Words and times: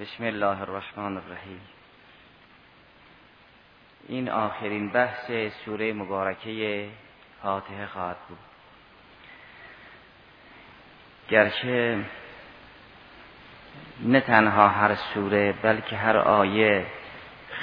بسم 0.00 0.24
الله 0.24 0.60
الرحمن 0.62 1.16
الرحیم. 1.16 1.60
این 4.08 4.30
آخرین 4.30 4.90
بحث 4.90 5.30
سوره 5.64 5.92
مبارکه 5.92 6.88
فاتحه 7.42 7.86
خواهد 7.86 8.16
بود. 8.28 8.38
گرچه 11.28 11.98
نه 14.04 14.20
تنها 14.20 14.68
هر 14.68 14.94
سوره 14.94 15.54
بلکه 15.62 15.96
هر 15.96 16.16
آیه 16.16 16.86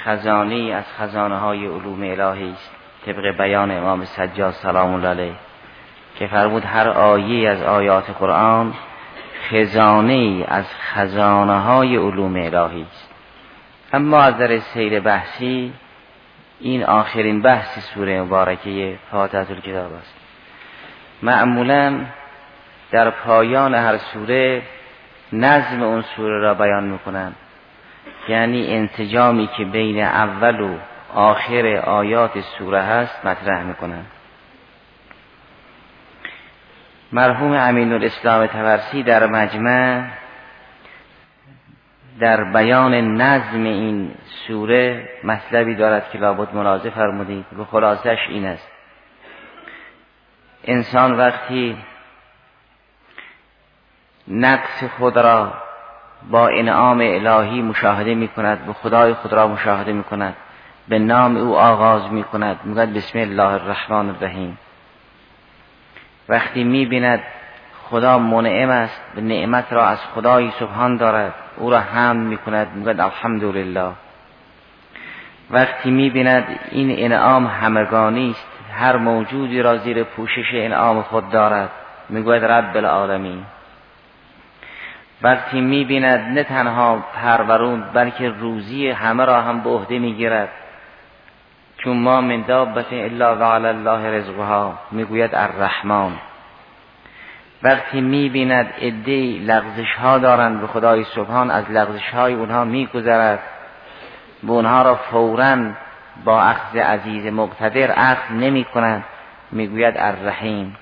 خزانی 0.04 0.72
از 0.72 0.84
خزانه 0.84 1.38
های 1.38 1.66
علوم 1.66 2.02
الهی 2.02 2.50
است. 2.50 2.70
طبق 3.06 3.36
بیان 3.38 3.70
امام 3.70 4.04
سجاد 4.04 4.52
سلام 4.52 4.94
الله 4.94 5.08
علیه 5.08 5.34
که 6.14 6.26
فرمود 6.26 6.64
هر 6.64 6.88
آیه 6.88 7.50
از 7.50 7.62
آیات 7.62 8.10
قرآن 8.10 8.74
خزانه 9.50 10.44
از 10.48 10.64
خزانه 10.74 11.60
های 11.60 11.96
علوم 11.96 12.36
الهی 12.36 12.82
است. 12.82 13.10
اما 13.92 14.18
از 14.22 14.38
در 14.38 14.58
سیر 14.58 15.00
بحثی 15.00 15.72
این 16.60 16.84
آخرین 16.84 17.42
بحث 17.42 17.78
سوره 17.94 18.22
مبارکه 18.22 18.98
فاتحه 19.10 19.44
کتاب 19.44 19.92
است. 19.92 20.16
معمولا 21.22 22.00
در 22.90 23.10
پایان 23.10 23.74
هر 23.74 23.96
سوره 23.96 24.62
نظم 25.32 25.82
اون 25.82 26.02
سوره 26.02 26.40
را 26.40 26.54
بیان 26.54 26.84
می‌کنند 26.84 27.36
یعنی 28.28 28.74
انتجامی 28.74 29.48
که 29.56 29.64
بین 29.64 30.02
اول 30.02 30.60
و 30.60 30.74
آخر 31.14 31.66
آیات 31.86 32.40
سوره 32.40 32.82
هست 32.82 33.26
مطرح 33.26 33.62
می‌کنند 33.62 34.06
مرحوم 37.12 37.52
امین 37.52 37.92
الاسلام 37.92 38.46
تورسی 38.46 39.02
در 39.02 39.26
مجمع 39.26 40.04
در 42.20 42.44
بیان 42.44 42.94
نظم 42.94 43.64
این 43.64 44.14
سوره 44.46 45.08
مطلبی 45.24 45.74
دارد 45.74 46.10
که 46.10 46.18
لابد 46.18 46.54
ملاحظه 46.54 46.90
فرمودید. 46.90 47.44
و 47.58 47.64
خلاصش 47.64 48.18
این 48.28 48.46
است. 48.46 48.68
انسان 50.64 51.16
وقتی 51.16 51.76
نقص 54.28 54.84
خود 54.98 55.16
را 55.18 55.52
با 56.30 56.48
انعام 56.48 57.00
الهی 57.00 57.62
مشاهده 57.62 58.14
می 58.14 58.28
کند 58.28 58.66
به 58.66 58.72
خدای 58.72 59.14
خود 59.14 59.32
را 59.32 59.48
مشاهده 59.48 59.92
می 59.92 60.04
کند 60.04 60.36
به 60.88 60.98
نام 60.98 61.36
او 61.36 61.56
آغاز 61.56 62.12
می 62.12 62.24
کند 62.24 62.74
بسم 62.94 63.18
الله 63.18 63.52
الرحمن 63.52 64.08
الرحیم. 64.08 64.58
وقتی 66.30 66.64
می 66.64 66.86
بیند 66.86 67.20
خدا 67.82 68.18
منعم 68.18 68.70
است 68.70 69.02
و 69.16 69.20
نعمت 69.20 69.72
را 69.72 69.86
از 69.86 69.98
خدای 70.14 70.50
سبحان 70.50 70.96
دارد. 70.96 71.34
او 71.56 71.70
را 71.70 71.80
هم 71.80 72.16
می 72.16 72.36
کند 72.36 72.68
می 72.74 72.88
الحمدلله. 72.88 73.90
وقتی 75.50 75.90
می 75.90 76.10
بیند 76.10 76.44
این 76.70 77.12
انعام 77.12 77.46
همگانی 77.46 78.30
است 78.30 78.48
هر 78.72 78.96
موجودی 78.96 79.62
را 79.62 79.76
زیر 79.76 80.04
پوشش 80.04 80.54
انعام 80.54 81.02
خود 81.02 81.30
دارد 81.30 81.70
می‌گوید 82.08 82.44
رب 82.44 82.76
العالمین. 82.76 83.42
وقتی 85.22 85.60
می 85.60 85.84
بیند 85.84 86.38
نه 86.38 86.44
تنها 86.44 87.04
پرورون 87.14 87.80
بلکه 87.94 88.28
روزی 88.28 88.88
همه 88.88 89.24
را 89.24 89.40
هم 89.42 89.60
به 89.60 89.70
عهده 89.70 89.98
می‌گیرد. 89.98 90.48
چون 91.84 91.96
ما 91.96 92.20
من 92.20 92.42
دابت 92.42 92.92
الا 92.92 93.36
و 93.36 93.42
علی 93.42 93.66
الله 93.66 94.10
رزقها. 94.10 94.78
می‌گوید 94.90 95.34
الرحمن. 95.34 96.12
وقتی 97.62 98.00
می‌بیند 98.00 98.72
ادهی 98.78 99.38
لغزش 99.38 99.94
ها 99.94 100.18
دارند 100.18 100.60
به 100.60 100.66
خدای 100.66 101.04
سبحان 101.04 101.50
از 101.50 101.70
لغزش 101.70 102.10
های 102.10 102.34
اونها 102.34 102.64
میگذرد. 102.64 103.40
به 104.42 104.52
اونها 104.52 104.82
را 104.82 104.94
فورا 104.94 105.56
با 106.24 106.42
اخذ 106.42 106.76
عزیز 106.76 107.26
مقتدر 107.26 107.92
اخذ 107.96 108.32
نمی 108.32 108.64
کند 108.64 109.04
می‌گوید 109.52 109.94
الرحیم. 109.98 110.76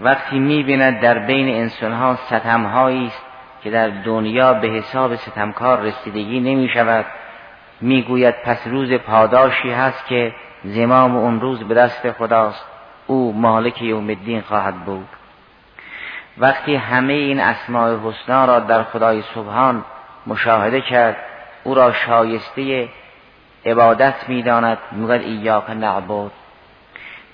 وقتی 0.00 0.38
می‌بیند 0.38 1.00
در 1.00 1.18
بین 1.18 1.48
انسان 1.48 1.92
ها 1.92 2.16
ستم 2.16 2.66
است 2.66 3.22
که 3.62 3.70
در 3.70 3.88
دنیا 3.88 4.54
به 4.54 4.68
حساب 4.68 5.16
ستمکار 5.16 5.80
رسیدگی 5.80 6.40
نمی 6.40 6.68
شود 6.68 7.06
می‌گوید 7.80 8.34
پس 8.42 8.66
روز 8.66 8.92
پاداشی 8.92 9.70
هست 9.70 10.06
که 10.06 10.34
زمام 10.64 11.16
اون 11.16 11.40
روز 11.40 11.62
به 11.62 11.74
دست 11.74 12.10
خداست. 12.10 12.64
او 13.06 13.32
مالک 13.32 13.82
یوم 13.82 14.08
الدین 14.08 14.40
خواهد 14.40 14.74
بود. 14.74 15.08
وقتی 16.38 16.74
همه 16.74 17.12
این 17.12 17.40
اسماع 17.40 17.96
حسنا 17.96 18.44
را 18.44 18.60
در 18.60 18.82
خدای 18.82 19.22
سبحان 19.34 19.84
مشاهده 20.26 20.80
کرد 20.80 21.16
او 21.64 21.74
را 21.74 21.92
شایسته 21.92 22.88
عبادت 23.66 24.28
می‌داند 24.28 24.78
می‌گوید 24.92 25.22
ایاک 25.22 25.70
نعبد. 25.70 26.30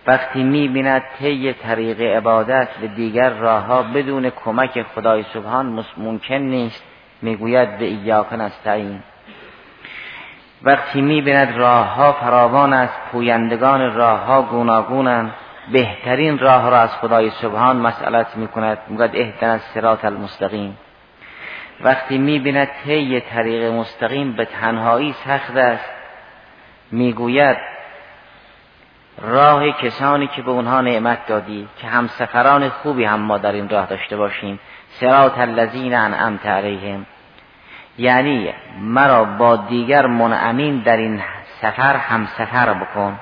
وقتی 0.06 0.42
می‌بیند 0.42 1.02
طی 1.18 1.52
طریق 1.52 2.00
عبادت 2.00 2.68
به 2.80 2.86
دیگر 2.86 3.30
راهها 3.30 3.82
بدون 3.82 4.30
کمک 4.30 4.82
خدای 4.82 5.24
سبحان 5.34 5.84
ممکن 5.96 6.34
نیست 6.34 6.84
می‌گوید 7.22 7.78
به 7.78 7.84
ایاک 7.84 8.32
نستعین. 8.32 9.02
وقتی 10.62 11.00
می‌بیند 11.00 11.56
راهها 11.56 12.12
فراوان 12.12 12.72
است 12.72 13.00
پویندگان 13.12 13.94
راهها 13.94 14.42
گوناگونند. 14.42 15.34
بهترین 15.72 16.38
راه 16.38 16.70
را 16.70 16.80
از 16.80 16.96
خدای 16.96 17.30
سبحان 17.30 17.76
مسئلت 17.76 18.36
می‌کند. 18.36 18.78
می‌گوید 18.88 19.16
اهدن 19.16 19.50
از 19.50 19.60
سرات 19.60 20.04
المستقیم. 20.04 20.78
وقتی 21.80 22.18
می‌بیند 22.18 22.68
طی 22.84 23.20
طریق 23.20 23.72
مستقیم 23.72 24.32
به 24.32 24.44
تنهایی 24.44 25.12
سخت 25.12 25.56
است 25.56 25.90
می‌گوید 26.90 27.56
راه 29.22 29.70
کسانی 29.72 30.26
که 30.26 30.42
به 30.42 30.50
اونها 30.50 30.80
نعمت 30.80 31.26
دادی 31.26 31.68
که 31.80 31.86
هم 31.86 32.06
سفران 32.06 32.68
خوبی 32.68 33.04
هم 33.04 33.20
ما 33.20 33.38
در 33.38 33.52
این 33.52 33.68
راه 33.68 33.86
داشته 33.86 34.16
باشیم. 34.16 34.60
سرات 34.90 35.38
الذین 35.38 35.94
انعمت 35.94 36.46
علیهم. 36.46 37.06
یعنی 37.98 38.52
مرا 38.80 39.24
با 39.24 39.56
دیگر 39.56 40.06
منعمین 40.06 40.78
در 40.78 40.96
این 40.96 41.22
سفر 41.60 41.96
هم 41.96 42.26
سفر 42.26 42.74
بکن 42.74 43.18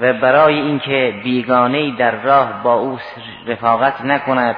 و 0.00 0.12
برای 0.12 0.60
اینکه 0.60 1.14
بیگانه 1.22 1.96
در 1.96 2.10
راه 2.10 2.62
با 2.62 2.74
او 2.74 2.98
رفاقت 3.46 4.04
نکند 4.04 4.56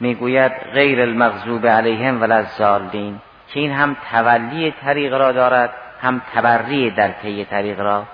می‌گوید 0.00 0.52
غیر 0.74 1.00
المغضوب 1.00 1.66
علیهم 1.66 2.22
ولا 2.22 2.36
الضالین 2.36 3.18
که 3.48 3.60
این 3.60 3.72
هم 3.72 3.96
تولی 4.10 4.74
طریق 4.84 5.14
را 5.14 5.32
دارد 5.32 5.70
هم 6.02 6.22
تبری 6.34 6.90
در 6.90 7.08
طی 7.08 7.44
طریق 7.44 7.80
را 7.80 8.04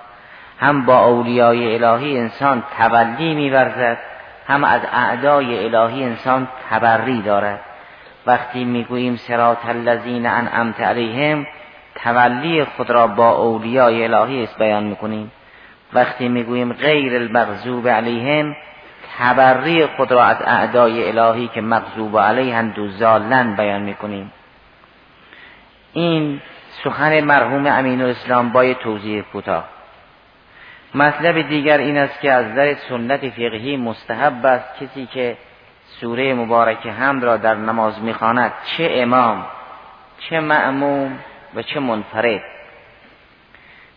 هم 0.61 0.87
با 0.87 1.05
اولیای 1.05 1.85
الهی 1.85 2.19
انسان 2.19 2.63
تولی 2.79 3.35
میورزد 3.35 3.99
هم 4.49 4.65
از 4.65 4.81
اعدای 4.93 5.65
الهی 5.65 6.05
انسان 6.05 6.49
تبری 6.71 7.23
دارد. 7.23 7.61
وقتی 8.27 8.65
می‌گوییم 8.65 9.17
سرات 9.17 9.67
الذین 9.67 10.27
انعمت 10.27 10.81
علیهم 10.81 11.47
تولی 11.95 12.65
خود 12.65 12.91
را 12.91 13.07
با 13.07 13.31
اولیای 13.31 14.05
الهی 14.05 14.43
است 14.43 14.59
بیان 14.59 14.85
می‌کنیم. 14.85 15.33
وقتی 15.93 16.29
می‌گوییم 16.29 16.73
غیر 16.73 17.15
المغضوب 17.15 17.89
علیهم 17.89 18.57
تبری 19.19 19.87
خود 19.87 20.13
را 20.13 20.25
از 20.25 20.37
اعدای 20.47 21.19
الهی 21.19 21.49
که 21.49 21.61
مغضوب 21.61 22.19
علیهند 22.19 22.75
دو 22.75 22.89
زالن 22.89 23.57
بیان 23.57 23.83
می‌کنیم. 23.83 24.33
این 25.93 26.41
سخن 26.85 27.21
مرحوم 27.21 27.67
امین 27.67 28.03
اسلام 28.03 28.53
با 28.53 28.75
توضیح 28.75 29.23
کوتاه. 29.33 29.65
مطلب 30.95 31.49
دیگر 31.49 31.79
این 31.79 31.99
است 31.99 32.21
که 32.21 32.33
از 32.33 32.55
در 32.55 32.75
سنت 32.75 33.29
فقهی 33.29 33.77
مستحب 33.77 34.47
است 34.47 34.77
کسی 34.81 35.07
که 35.07 35.37
سوره 35.87 36.35
مبارک 36.35 36.87
حمد 36.87 37.25
را 37.25 37.37
در 37.37 37.55
نماز 37.55 38.03
می‌خواند. 38.03 38.53
چه 38.65 38.91
امام 38.93 39.47
چه 40.19 40.41
معموم 40.41 41.19
و 41.55 41.63
چه 41.63 41.81
منفرد. 41.81 42.43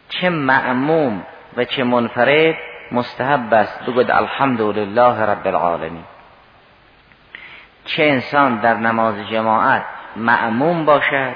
چه 0.10 0.30
معموم 0.30 1.24
و 1.58 1.66
چه 1.66 1.84
منفرد 1.84 2.56
مستحب 2.92 3.54
است. 3.54 3.84
بگوید 3.84 4.12
الحمدلله 4.12 5.22
رب 5.22 5.48
العالمین. 5.48 6.04
چه 7.86 8.04
انسان 8.04 8.56
در 8.56 8.74
نماز 8.74 9.16
جماعت 9.30 9.84
معموم 10.16 10.86
باشد 10.86 11.36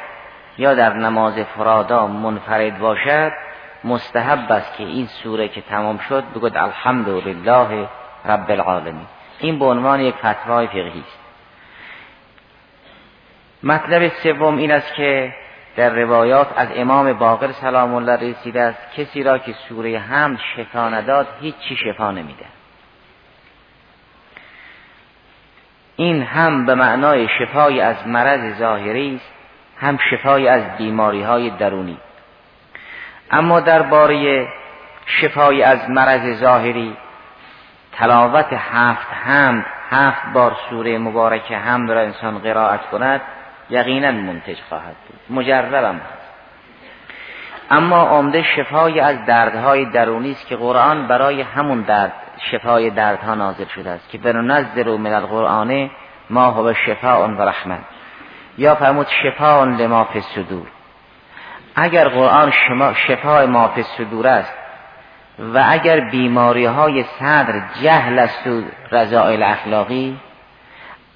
یا 0.57 0.73
در 0.73 0.93
نماز 0.93 1.39
فرادا 1.39 2.07
منفرد 2.07 2.79
باشد 2.79 3.31
مستحب 3.83 4.51
است 4.51 4.77
که 4.77 4.83
این 4.83 5.07
سوره 5.07 5.47
که 5.47 5.61
تمام 5.61 5.97
شد 5.97 6.23
بگوید 6.35 6.57
الحمدلله 6.57 7.87
رب 8.25 8.51
العالمین. 8.51 9.07
این 9.43 9.59
به 9.59 9.65
عنوان 9.65 9.99
یک 9.99 10.15
فتوای 10.15 10.67
فقهی 10.67 11.03
است. 11.07 11.19
مطلب 13.63 14.11
سوم 14.23 14.57
این 14.57 14.71
است 14.71 14.93
که 14.93 15.33
در 15.75 15.89
روایات 15.89 16.47
از 16.55 16.67
امام 16.75 17.13
باقر 17.13 17.51
سلام 17.51 17.93
الله 17.93 18.15
رسیده 18.31 18.61
است 18.61 18.93
کسی 18.97 19.23
را 19.23 19.37
که 19.37 19.53
سوره 19.69 19.99
حمد 19.99 20.39
شفا 20.55 20.89
نداد 20.89 21.27
هیچ 21.41 21.55
چی 21.69 21.75
شفا 21.75 22.11
نمیده. 22.11 22.45
این 25.95 26.23
هم 26.23 26.65
به 26.65 26.75
معنای 26.75 27.27
شفای 27.39 27.81
از 27.81 28.07
مرض 28.07 28.57
ظاهری 28.57 29.15
است 29.15 29.33
هم 29.77 29.97
شفای 30.11 30.47
از 30.47 30.77
بیماری 30.77 31.21
های 31.21 31.49
درونی. 31.49 31.97
اما 33.31 33.59
درباره 33.59 34.47
شفای 35.05 35.63
از 35.63 35.89
مرض 35.89 36.39
ظاهری 36.39 36.97
تلاوت 37.97 38.53
هفت 38.53 39.07
هم 39.25 39.65
هفت 39.89 40.33
بار 40.33 40.55
سوره 40.69 40.97
مبارک 40.97 41.51
هم 41.51 41.89
را 41.89 42.01
انسان 42.01 42.39
قرائت 42.39 42.81
کند 42.91 43.21
یقینا 43.69 44.11
منتج 44.11 44.57
خواهد 44.69 44.95
بود 45.07 45.37
مجربم 45.37 46.01
اما 47.71 48.01
عمده 48.01 48.43
شفای 48.43 48.99
از 48.99 49.25
دردهای 49.25 49.85
درونی 49.85 50.31
است 50.31 50.47
که 50.47 50.55
قرآن 50.55 51.07
برای 51.07 51.41
همون 51.41 51.81
درد 51.81 52.13
شفای 52.51 52.89
دردها 52.89 53.35
نازل 53.35 53.65
شده 53.65 53.89
است 53.89 54.09
که 54.09 54.17
برنزل 54.17 54.97
من 54.97 55.13
القرآن 55.13 55.89
ما 56.29 56.51
هو 56.51 56.73
شفاء 56.73 57.27
و 57.27 57.41
رحمت 57.41 57.79
یا 58.57 58.75
فرمود 58.75 59.07
شفاء 59.23 59.65
لما 59.65 60.03
فی 60.03 60.19
الصدور. 60.19 60.67
اگر 61.75 62.07
قرآن 62.07 62.51
شما 62.51 62.93
شفای 62.93 63.45
ما 63.45 63.67
فی 63.67 63.81
الصدور 63.81 64.27
است 64.27 64.53
و 65.39 65.63
اگر 65.69 65.99
بیماری 65.99 66.65
های 66.65 67.03
صدر 67.03 67.61
جهل 67.81 68.19
است 68.19 68.47
و 68.47 68.63
رضائل 68.91 69.43
اخلاقی 69.43 70.19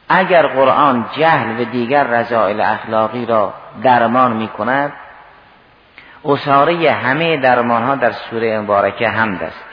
اگر 0.09 0.47
قرآن 0.47 1.05
جهل 1.17 1.61
و 1.61 1.63
دیگر 1.63 2.03
رضائل 2.03 2.61
اخلاقی 2.61 3.25
را 3.25 3.53
درمان 3.83 4.33
می 4.33 4.47
کند 4.47 4.93
اصاره 6.25 6.91
همه 6.91 7.37
درمان 7.37 7.83
ها 7.83 7.95
در 7.95 8.11
سوره 8.11 8.59
مبارکه 8.59 9.09
حمد 9.09 9.43
است. 9.43 9.63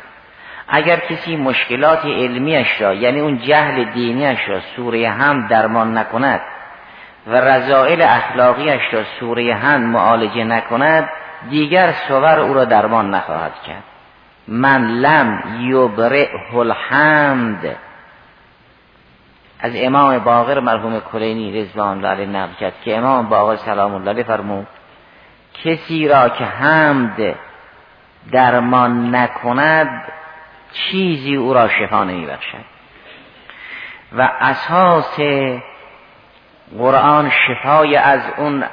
اگر 0.69 0.96
کسی 0.96 1.37
مشکلات 1.37 2.05
علمیش 2.05 2.81
را 2.81 2.94
یعنی 2.94 3.20
اون 3.20 3.38
جهل 3.38 3.85
دینیش 3.85 4.49
را 4.49 4.61
سوره 4.76 5.11
هم 5.11 5.46
درمان 5.46 5.99
نکند 5.99 6.41
و 7.26 7.41
رضائل 7.41 8.02
اخلاقیش 8.02 8.82
را 8.93 9.05
سوره 9.20 9.55
هم 9.55 9.81
معالجه 9.81 10.44
نکند 10.44 11.08
دیگر 11.50 11.93
سور 11.93 12.41
او 12.41 12.55
را 12.55 12.64
درمان 12.64 13.14
نخواهد 13.14 13.52
کرد. 13.67 13.94
من 14.49 14.87
لم 14.87 15.43
یبرئه 15.61 16.56
الحمد. 16.56 17.76
از 19.61 19.73
امام 19.76 20.19
باقر 20.19 20.61
مرحوم 20.61 21.00
کلینی 21.00 21.61
رضوان 21.61 21.96
الله 21.96 22.08
علیه 22.08 22.73
که 22.85 22.99
امام 22.99 23.29
باقر 23.29 23.56
سلام 23.56 23.94
الله 23.94 24.11
علیه 24.11 24.25
فرمود 24.25 24.67
کسی 25.64 26.08
را 26.08 26.29
که 26.29 26.44
حمد 26.44 27.35
درمان 28.32 29.14
نکند 29.14 30.12
چیزی 30.73 31.37
او 31.37 31.55
را 31.55 31.69
شفا 31.69 32.05
نمی 32.05 32.26
بخشد 32.26 32.64
و 34.12 34.31
اساس 34.41 35.20
قرآن 36.79 37.31
شفای 37.31 37.96
از 37.96 38.20
اون 38.37 38.64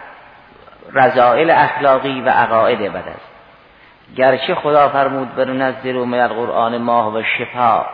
رضائل 0.94 1.50
اخلاقی 1.52 2.22
و 2.22 2.30
عقاید 2.30 2.80
بد 2.80 3.08
است. 3.08 3.31
گرچه 4.16 4.56
خدا 4.56 4.90
فرمود 4.90 5.36
بر 5.36 5.46
نزد 5.46 5.88
رو 5.88 6.06
من 6.06 6.20
القرآن 6.20 6.78
ماه 6.78 7.14
و 7.14 7.24
شفا. 7.24 7.86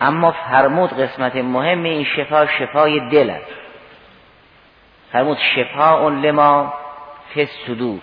اما 0.00 0.30
فرمود 0.50 1.00
قسمت 1.00 1.36
مهم 1.36 1.82
این 1.82 2.04
شفا 2.04 2.46
شفای 2.46 3.10
دل 3.10 3.30
است. 3.30 3.52
فرمود 5.12 5.38
شفا 5.54 5.98
اون 5.98 6.20
لما 6.20 6.72
فی 7.28 7.46
صدور 7.46 8.00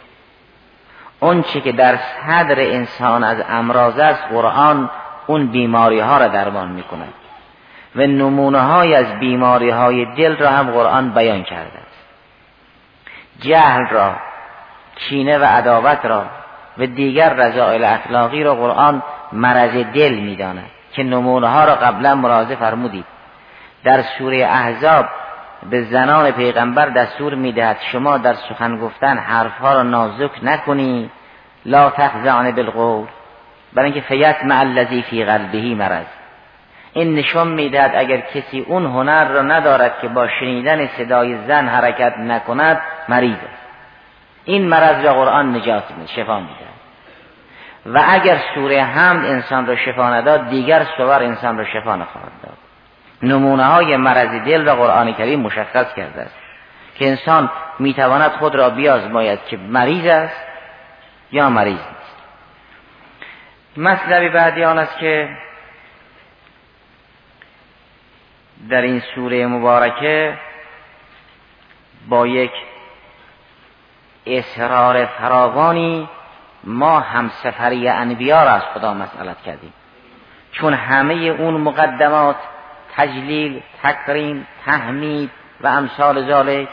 اون 1.19 1.41
چی 1.41 1.61
که 1.61 1.71
در 1.71 1.97
صدر 1.97 2.59
انسان 2.59 3.23
از 3.23 3.43
امراض 3.49 3.99
است 3.99 4.23
قرآن 4.31 4.89
اون 5.27 5.47
بیماری 5.47 5.99
ها 5.99 6.17
را 6.17 6.27
درمان 6.27 6.67
می 6.67 6.83
کند 6.83 7.13
و 7.95 8.01
نمونه 8.01 8.59
های 8.59 8.95
از 8.95 9.19
بیماری 9.19 9.69
های 9.69 10.05
دل 10.05 10.37
را 10.37 10.49
هم 10.49 10.71
قرآن 10.71 11.13
بیان 11.13 11.43
کرده 11.43 11.79
است. 11.79 12.05
جهل 13.39 13.87
را 13.87 14.15
کینه 14.95 15.37
و 15.37 15.43
عداوت 15.43 16.05
را 16.05 16.25
و 16.77 16.85
دیگر 16.85 17.33
رضائل 17.33 17.83
اخلاقی 17.83 18.43
را 18.43 18.55
قرآن 18.55 19.03
مرض 19.31 19.75
دل 19.93 20.13
می‌داند 20.13 20.69
که 20.93 21.03
نمونه 21.03 21.47
ها 21.47 21.65
را 21.65 21.75
قبلا 21.75 22.15
مراجعه 22.15 22.55
فرمودید. 22.55 23.05
در 23.83 24.01
سوره 24.01 24.37
احزاب 24.37 25.05
به 25.69 25.81
زنان 25.81 26.31
پیغمبر 26.31 26.89
دستور 26.89 27.35
می‌دهد 27.35 27.77
شما 27.91 28.17
در 28.17 28.33
سخن 28.33 28.77
گفتن 28.77 29.17
حرفها 29.17 29.73
را 29.73 29.83
نازک 29.83 30.31
نکنی. 30.43 31.09
لا 31.65 31.89
تخزعن 31.89 32.51
بالقول 32.51 33.07
برای 33.73 33.91
اینکه 33.91 34.07
فیت 34.07 34.43
مع 34.43 34.59
الذی 34.59 35.01
فی 35.01 35.23
قلبه 35.25 35.75
مرض. 35.75 36.05
این 36.93 37.15
نشان 37.15 37.47
می‌دهد 37.47 37.91
اگر 37.95 38.17
کسی 38.17 38.59
اون 38.59 38.85
هنر 38.85 39.25
را 39.25 39.41
ندارد 39.41 39.99
که 40.01 40.07
با 40.07 40.27
شنیدن 40.27 40.87
صدای 40.87 41.37
زن 41.47 41.67
حرکت 41.67 42.17
نکند 42.17 42.81
مریض 43.09 43.37
است. 43.37 43.65
این 44.45 44.67
مرض 44.67 45.05
را 45.05 45.13
قرآن 45.13 45.55
نجات 45.55 45.83
میده. 45.97 46.11
شفا 46.11 46.39
میده. 46.39 46.64
و 47.85 48.03
اگر 48.07 48.41
سوره 48.55 48.83
حمد 48.83 49.25
انسان 49.25 49.65
را 49.65 49.75
شفا 49.75 50.09
نداد 50.09 50.49
دیگر 50.49 50.87
سور 50.97 51.23
انسان 51.23 51.57
را 51.57 51.65
شفا 51.65 51.95
نخواهد 51.95 52.31
داد. 52.43 52.57
نمونه 53.23 53.65
های 53.65 53.97
مرض 53.97 54.29
دل 54.29 54.65
را 54.65 54.75
قرآن 54.75 55.13
کریم 55.13 55.39
مشخص 55.39 55.93
کرده 55.93 56.21
است 56.21 56.35
که 56.95 57.07
انسان 57.07 57.51
می‌تواند 57.79 58.31
خود 58.31 58.55
را 58.55 58.69
بیازماید 58.69 59.39
که 59.45 59.57
مریض 59.57 60.05
است 60.05 60.41
یا 61.31 61.49
مریض 61.49 61.77
نیست. 61.77 62.15
مطلب 63.77 64.33
بعدی 64.33 64.63
آن 64.63 64.79
است 64.79 64.97
که 64.97 65.29
در 68.69 68.81
این 68.81 69.01
سوره 69.15 69.47
مبارکه 69.47 70.37
با 72.09 72.27
یک 72.27 72.51
اصرار 74.25 75.05
فراوانی 75.05 76.09
ما 76.65 76.99
هم 76.99 77.29
سفری 77.43 77.89
انبیا 77.89 78.43
را 78.43 78.51
از 78.51 78.61
خدا 78.73 78.93
مسئلت 78.93 79.41
کردیم. 79.41 79.73
چون 80.51 80.73
همه 80.73 81.13
اون 81.13 81.53
مقدمات 81.53 82.35
تجلیل 82.95 83.61
تکریم 83.83 84.47
تحمید 84.65 85.31
و 85.61 85.67
امثال 85.67 86.27
ذالک 86.27 86.69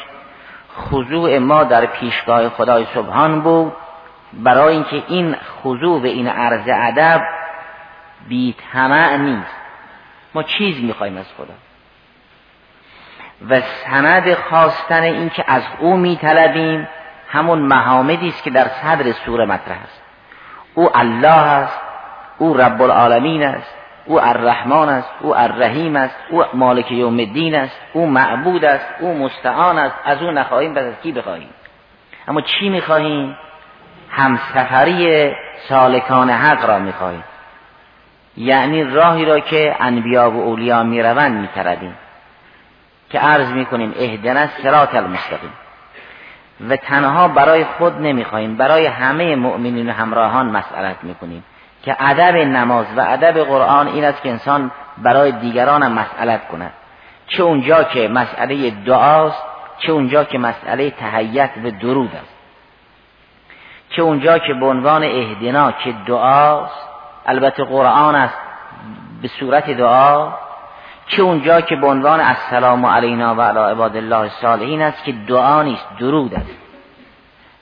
خضوع 0.77 1.39
ما 1.39 1.65
در 1.65 1.87
پیشگاه 1.87 2.49
خدای 2.49 2.87
سبحان 2.95 3.41
بود. 3.41 3.73
برای 4.33 4.75
اینکه 4.75 5.03
این 5.09 5.37
خضوع 5.63 6.01
به 6.03 6.09
این 6.09 6.29
عرض 6.29 6.69
ادب 6.69 7.23
بی 8.29 8.57
نیست. 9.19 9.57
ما 10.35 10.43
چیز 10.43 10.85
می‌خوایم 10.85 11.17
از 11.17 11.27
خدا؟ 11.37 11.55
و 13.49 13.61
سند 13.61 14.35
خواستن 14.35 15.03
اینکه 15.03 15.45
از 15.47 15.63
او 15.79 15.97
میطلبیم. 15.97 16.89
همون 17.33 17.59
محامدی 17.59 18.29
است 18.29 18.43
که 18.43 18.51
در 18.51 18.69
صدر 18.69 19.13
سوره 19.13 19.45
مطرح 19.45 19.79
است. 19.83 20.03
او 20.75 20.97
الله 20.97 21.47
است 21.47 21.81
او 22.39 22.55
رب 22.55 22.83
العالمین 22.83 23.43
است 23.43 23.75
او 24.05 24.21
الرحمن 24.21 24.89
است 24.89 25.11
او 25.21 25.37
الرحیم 25.37 25.97
است 25.97 26.17
او 26.31 26.45
مالک 26.55 26.93
یوم 26.93 27.19
الدین 27.19 27.55
است 27.55 27.81
او 27.93 28.07
معبود 28.07 28.65
است 28.65 28.87
او 29.01 29.19
مستعان 29.19 29.79
است. 29.79 29.95
از 30.05 30.23
او 30.23 30.31
نخواهیم 30.31 30.75
بس 30.75 30.85
از 30.85 30.95
کی 31.03 31.13
بخواهیم؟ 31.13 31.51
اما 32.29 32.41
چی 32.41 32.69
می‌خواهیم؟ 32.69 33.37
همسفری 34.11 35.33
سالکان 35.69 36.31
حق 36.31 36.65
را 36.65 36.79
می‌خواهیم. 36.79 37.25
یعنی 38.37 38.85
راهی 38.85 39.25
را 39.25 39.41
که 39.41 39.77
انبیا 39.81 40.31
و 40.31 40.37
اولیا 40.37 40.83
می‌روند 40.83 41.41
میتردیم 41.41 41.95
که 43.11 43.19
عرض 43.19 43.49
می‌کنیم 43.53 43.95
اهدنا 43.99 44.47
سرات 44.47 44.95
المستقیم. 44.95 45.53
و 46.69 46.77
تنها 46.77 47.29
برای 47.29 47.65
خود 47.65 48.01
نمی‌خواهیم 48.01 48.57
برای 48.57 48.87
همه 48.87 49.37
مؤمنین 49.37 49.91
و 49.91 49.93
همراهان 49.93 50.47
مسئلت 50.47 50.97
می‌کنیم 51.03 51.45
که 51.83 51.97
ادب 51.99 52.37
نماز 52.37 52.87
و 52.97 53.01
ادب 53.01 53.45
قرآن 53.45 53.89
این 53.89 54.05
است 54.05 54.23
که 54.23 54.31
انسان 54.31 54.71
برای 54.99 55.33
دیگران 55.33 55.83
هم 55.83 55.93
مسئلت 55.93 56.49
کند. 56.49 56.73
چه 57.27 57.43
اونجا 57.43 57.83
که 57.83 58.09
مسئله 58.09 58.71
دعاست 58.71 59.43
چه 59.79 59.93
اونجا 59.93 60.25
که 60.25 60.39
مسئله 60.39 60.91
تهیت 60.91 61.51
و 61.65 61.71
درود 61.71 62.15
است. 62.15 62.35
چه 63.91 64.03
اونجا 64.03 64.39
که 64.39 64.55
به 64.55 64.67
عنوان 64.67 65.03
اهدنا 65.03 65.73
که 65.73 65.95
دعاست 66.07 66.89
البته 67.27 67.65
قرآن 67.65 68.15
است 68.15 68.39
به 69.23 69.29
صورت 69.29 69.71
دعا 69.71 70.33
چه 71.07 71.23
اونجا 71.23 71.61
که 71.61 71.77
به 71.77 71.87
عنوان 71.87 72.21
السلام 72.21 72.87
علینا 72.87 73.35
و 73.35 73.41
علی 73.41 73.59
عباد 73.59 73.97
الله 73.97 74.19
الصالحین 74.19 74.83
است 74.83 75.05
که 75.05 75.13
دعا 75.13 75.63
نیست 75.63 75.87
درود 75.99 76.35
است. 76.35 76.59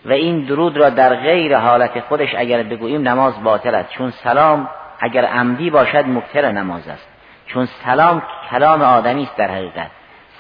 و 0.05 0.13
این 0.13 0.45
درود 0.45 0.77
را 0.77 0.91
در 0.91 1.15
غیر 1.15 1.57
حالت 1.57 2.01
خودش 2.01 2.35
اگر 2.35 2.63
بگوییم 2.63 3.09
نماز 3.09 3.43
باطل 3.43 3.75
است. 3.75 3.91
چون 3.91 4.11
سلام 4.11 4.69
اگر 5.01 5.25
عمدی 5.25 5.71
باشد 5.71 6.07
مبتر 6.07 6.53
نماز 6.53 6.89
است. 6.89 7.09
چون 7.47 7.67
سلام 7.67 8.23
کلام 8.51 8.83
آدمی 8.83 9.23
است 9.23 9.37
در 9.37 9.51
حقیقت. 9.51 9.91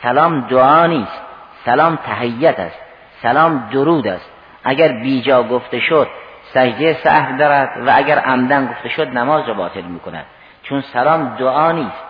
سلام 0.02 0.40
دعا 0.40 0.86
نیست 0.86 1.20
سلام 1.64 1.96
تهیت 1.96 2.60
است 2.60 2.78
سلام 3.22 3.68
درود 3.72 4.06
است. 4.06 4.30
اگر 4.64 4.88
بیجا 4.88 5.42
گفته 5.42 5.80
شد 5.80 6.08
سجده 6.42 6.92
سهو 6.92 7.38
دارد 7.38 7.86
و 7.86 7.90
اگر 7.94 8.18
عمدن 8.18 8.66
گفته 8.66 8.88
شد 8.88 9.08
نماز 9.08 9.48
را 9.48 9.54
باطل 9.54 9.82
می 9.82 10.00
کند 10.00 10.24
چون 10.62 10.80
سلام 10.80 11.36
دعا 11.38 11.72
نیست 11.72 12.09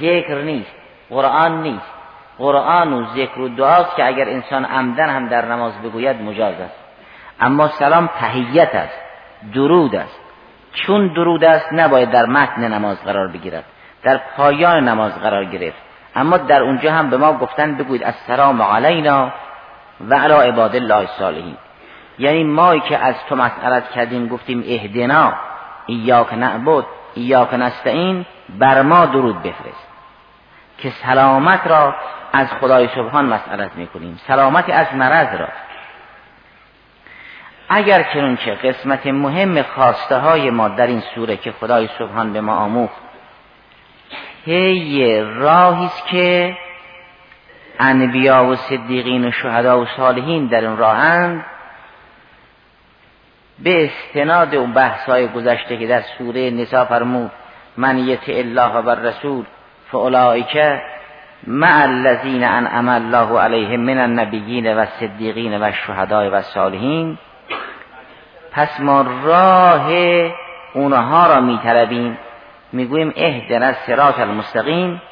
ذکر 0.00 0.42
نیست 0.42 0.74
قرآن 1.10 1.62
نیست. 1.62 1.92
قرآن 2.38 2.92
و 2.92 3.06
ذکر 3.06 3.40
و 3.40 3.48
دعاست 3.48 3.96
که 3.96 4.06
اگر 4.06 4.28
انسان 4.28 4.64
عمدن 4.64 5.08
هم 5.08 5.28
در 5.28 5.44
نماز 5.44 5.82
بگوید 5.82 6.22
مجاز 6.22 6.60
است. 6.60 6.76
اما 7.40 7.68
سلام 7.68 8.06
تهیت 8.20 8.74
است 8.74 9.00
درود 9.54 9.96
است. 9.96 10.20
چون 10.72 11.12
درود 11.12 11.44
است 11.44 11.72
نباید 11.72 12.10
در 12.10 12.26
متن 12.26 12.72
نماز 12.72 13.04
قرار 13.04 13.28
بگیرد 13.28 13.64
در 14.02 14.20
پایان 14.36 14.88
نماز 14.88 15.20
قرار 15.20 15.44
گرفت. 15.44 15.78
اما 16.16 16.36
در 16.36 16.62
اونجا 16.62 16.92
هم 16.92 17.10
به 17.10 17.16
ما 17.16 17.32
گفتن 17.32 17.74
بگوید 17.74 18.04
السلام 18.04 18.62
علینا 18.62 19.32
و 20.00 20.14
علی 20.14 20.48
عباد 20.48 20.76
الله 20.76 20.96
الصالحین. 20.96 21.56
یعنی 22.18 22.44
ما 22.44 22.78
که 22.78 22.98
از 22.98 23.14
تو 23.28 23.36
مسئلت 23.36 23.90
کردیم 23.90 24.28
گفتیم 24.28 24.64
اهدنا 24.68 25.32
ایاک 25.86 26.34
نعبد. 26.34 26.84
ایاک 27.14 27.54
نستعین 27.54 28.26
بر 28.48 28.82
ما 28.82 29.06
درود 29.06 29.42
بفرست. 29.42 29.90
که 30.78 30.90
سلامت 30.90 31.66
را 31.66 31.94
از 32.32 32.52
خدای 32.60 32.88
سبحان 32.88 33.24
مسئلت 33.26 33.70
می‌کنیم. 33.76 34.20
سلامت 34.26 34.70
از 34.70 34.94
مرض 34.94 35.40
را. 35.40 35.48
اگر 37.68 38.02
چه 38.36 38.54
قسمت 38.54 39.06
مهم 39.06 39.62
خواسته 39.62 40.18
های 40.18 40.50
ما 40.50 40.68
در 40.68 40.86
این 40.86 41.00
سوره 41.14 41.36
که 41.36 41.52
خدای 41.52 41.88
سبحان 41.98 42.32
به 42.32 42.40
ما 42.40 42.56
آموخت 42.56 43.02
هی 44.44 45.20
راهی 45.20 45.84
است 45.84 46.06
که 46.06 46.56
انبیا 47.78 48.44
و 48.44 48.56
صدیقین 48.56 49.28
و 49.28 49.30
شهدا 49.30 49.80
و 49.80 49.86
صالحین 49.86 50.46
در 50.46 50.60
این 50.60 50.76
راهند 50.76 51.44
به 53.62 53.84
استناد 53.84 54.54
و 54.54 54.66
بحثای 54.66 55.28
گذشته 55.28 55.76
که 55.76 55.86
در 55.86 56.00
سوره 56.00 56.50
نسا 56.50 56.84
فرمود 56.84 57.30
من 57.76 57.98
یت 57.98 58.28
الله 58.28 58.72
و 58.72 58.90
رسول 58.90 59.44
فاولائک 59.90 60.80
مع 61.46 61.82
الذین 61.82 62.44
انعم 62.44 62.88
الله 62.88 63.40
علیهم 63.40 63.80
من 63.80 63.98
النبیین 63.98 64.74
و 64.74 64.86
صدیقین 64.86 65.62
و 65.62 65.72
شهدای 65.72 66.28
و 66.28 66.42
صالحین 66.42 67.18
پس 68.52 68.80
ما 68.80 69.06
راه 69.24 69.90
اونها 70.74 71.26
را 71.26 71.40
میطلبیم. 71.40 72.18
می‌گوییم 72.72 73.12
اهدنا 73.16 73.72
سرات 73.72 74.20
المستقیم 74.20 75.02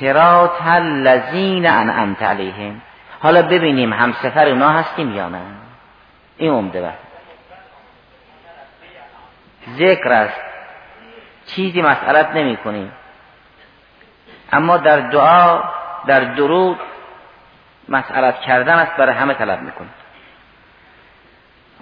سرات 0.00 0.66
الذین 0.66 1.66
انعمت 1.66 2.22
علیهم. 2.22 2.82
حالا 3.20 3.42
ببینیم 3.42 3.92
هم 3.92 4.12
سفر 4.12 4.48
اونا 4.48 4.68
هستیم 4.68 5.16
یا 5.16 5.28
نه. 5.28 5.40
این 6.36 6.52
عمده 6.52 6.92
ذکر 9.76 10.12
است. 10.12 10.40
چیزی 11.46 11.82
مسئلت 11.82 12.30
نمی 12.34 12.56
کنیم 12.56 12.92
اما 14.52 14.76
در 14.76 15.00
دعا 15.00 15.62
در 16.06 16.20
درود 16.20 16.78
مسئلت 17.88 18.40
کردن 18.40 18.74
است 18.74 18.96
برای 18.96 19.14
همه 19.14 19.34
طلب 19.34 19.62
می‌کنیم. 19.62 19.94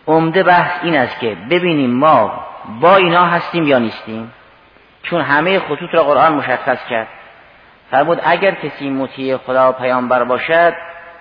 عمده 0.07 0.43
بحث 0.43 0.73
این 0.83 0.97
است 0.97 1.21
که 1.21 1.37
ببینیم 1.51 1.91
ما 1.91 2.47
با 2.81 2.97
اینا 2.97 3.27
هستیم 3.27 3.65
یا 3.65 3.79
نیستیم. 3.79 4.33
چون 5.03 5.21
همه 5.21 5.59
خطوط 5.59 5.95
را 5.95 6.05
قرآن 6.05 6.33
مشخص 6.33 6.79
کرد. 6.91 7.09
فرمود 7.91 8.21
اگر 8.25 8.51
کسی 8.51 8.91
مطیع 8.91 9.37
خدا 9.37 9.71
و 9.71 9.73
پیامبر 9.73 10.25
باشد 10.25 10.75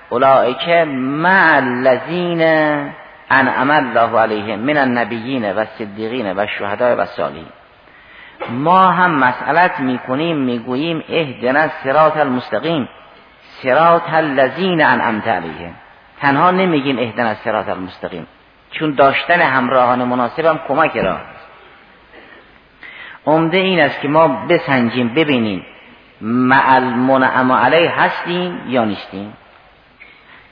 اولئک 0.09 0.69
مع 0.87 1.55
الذین 1.55 2.41
انعم 3.29 3.71
الله 3.71 4.19
علیهم 4.19 4.59
من 4.59 4.77
النبیین 4.77 5.53
و 5.53 5.65
صدیقین 5.65 6.33
و 6.37 6.45
شهداء 6.59 6.95
و 6.95 7.05
صالحین. 7.05 7.47
ما 8.49 8.91
هم 8.91 9.11
مسئلت 9.11 9.79
می‌کنیم 9.79 10.37
می‌گوییم 10.37 11.03
اهدنا 11.09 11.67
سرات 11.83 12.17
المستقیم 12.17 12.89
سرات 13.63 14.13
الذین 14.13 14.81
انعمت 14.81 15.27
علیهم. 15.27 15.73
تنها 16.21 16.51
نمیگیم 16.51 16.99
اهدنا 16.99 17.33
سرات 17.33 17.69
المستقیم. 17.69 18.27
چون 18.71 18.91
داشتن 18.91 19.41
همراهان 19.41 20.03
مناسب 20.03 20.45
هم 20.45 20.59
کمک 20.67 20.97
را. 20.97 21.17
عمده 23.25 23.57
این 23.57 23.79
است 23.79 24.01
که 24.01 24.07
ما 24.07 24.27
بسنجیم 24.27 25.09
ببینیم 25.09 25.65
مع 26.21 26.75
المنعم 26.75 27.51
علیه 27.51 27.91
هستیم 27.91 28.61
یا 28.67 28.85
نیستیم. 28.85 29.33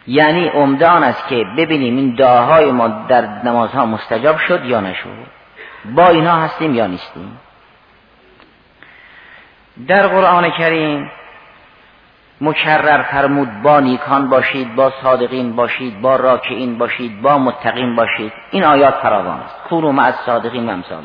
یعنی 0.07 0.47
عمده 0.47 0.87
آن 0.87 1.03
است 1.03 1.27
که 1.27 1.45
ببینیم 1.57 1.97
این 1.97 2.15
دعاهای 2.15 2.71
ما 2.71 2.87
در 2.87 3.25
نمازها 3.43 3.85
مستجاب 3.85 4.37
شد 4.37 4.65
یا 4.65 4.79
نشد. 4.81 5.27
با 5.85 6.07
اینها 6.07 6.41
هستیم 6.41 6.75
یا 6.75 6.87
نیستیم. 6.87 7.39
در 9.87 10.07
قرآن 10.07 10.49
کریم 10.49 11.11
مکرر 12.41 13.01
فرمود 13.01 13.61
با 13.63 13.79
نیکان 13.79 14.29
باشید 14.29 14.75
با 14.75 14.93
صادقین 15.03 15.55
باشید 15.55 16.01
با 16.01 16.15
راکعین 16.15 16.77
باشید 16.77 17.21
با 17.21 17.37
متقین 17.37 17.95
باشید. 17.95 18.33
این 18.51 18.63
آیات 18.63 18.93
فراوان 18.93 19.39
است. 19.39 19.55
خونو 19.69 20.01
از 20.01 20.15
صادقین 20.25 20.69
و 20.69 20.71
امثال 20.71 21.03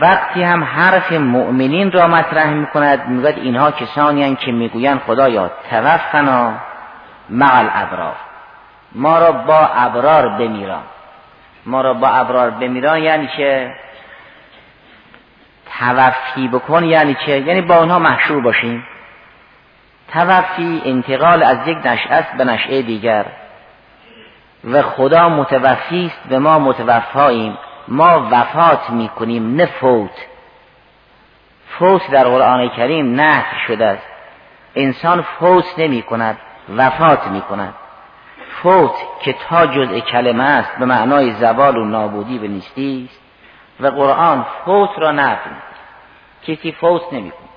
وقتی 0.00 0.42
هم 0.42 0.64
حرف 0.64 1.12
مؤمنین 1.12 1.92
را 1.92 2.06
مطرح 2.06 2.50
می 2.50 2.66
کند 2.66 3.08
می‌گوید 3.08 3.38
اینها 3.38 3.70
کسانی 3.70 4.36
که 4.36 4.52
می‌گویند 4.52 5.00
خدایا 5.00 5.50
توفنا 5.70 6.52
مع 7.30 7.58
الابرار. 7.58 8.16
ما 8.94 9.18
را 9.18 9.32
با 9.32 9.58
ابرار 9.58 10.28
بمیران. 10.28 10.82
ما 11.66 11.80
را 11.80 11.94
با 11.94 12.08
ابرار 12.08 12.50
بمیران 12.50 13.02
یعنی 13.02 13.26
که 13.26 13.74
توفی 15.78 16.48
بکن 16.48 16.84
یعنی 16.84 17.16
چه؟ 17.26 17.40
یعنی 17.40 17.60
با 17.60 17.76
اونها 17.76 17.98
محشور 17.98 18.40
باشیم. 18.40 18.86
توفی 20.12 20.82
انتقال 20.84 21.42
از 21.42 21.68
یک 21.68 21.78
نشعه 21.86 22.14
است 22.14 22.32
به 22.36 22.44
نشعه 22.44 22.82
دیگر. 22.82 23.24
و 24.64 24.82
خدا 24.82 25.28
متوفی 25.28 26.06
است 26.06 26.20
و 26.30 26.40
ما 26.40 26.58
متوفاییم. 26.58 27.58
ما 27.92 28.28
وفات 28.30 28.90
می‌کنیم 28.90 29.56
نه 29.56 29.66
فوت. 29.66 30.26
فوت 31.78 32.10
در 32.10 32.24
قرآن 32.24 32.68
کریم 32.68 33.14
نه 33.14 33.44
شده 33.66 33.86
است. 33.86 34.06
انسان 34.74 35.22
فوت 35.22 35.78
نمی 35.78 36.02
کند 36.02 36.38
وفات 36.76 37.26
می 37.26 37.40
کند 37.40 37.74
فوت 38.62 38.94
که 39.20 39.32
تا 39.32 39.66
جزء 39.66 40.00
کلمه 40.00 40.44
است 40.44 40.78
به 40.78 40.84
معنای 40.84 41.32
زوال 41.32 41.76
و 41.76 41.84
نابودی 41.84 42.38
به 42.38 42.48
نیستی 42.48 43.08
است. 43.10 43.20
و 43.80 43.86
قرآن 43.86 44.46
فوت 44.64 44.90
را 44.98 45.10
نفی 45.10 45.50
کسی 46.42 46.72
فوت 46.72 47.02
نمی‌کنه. 47.12 47.48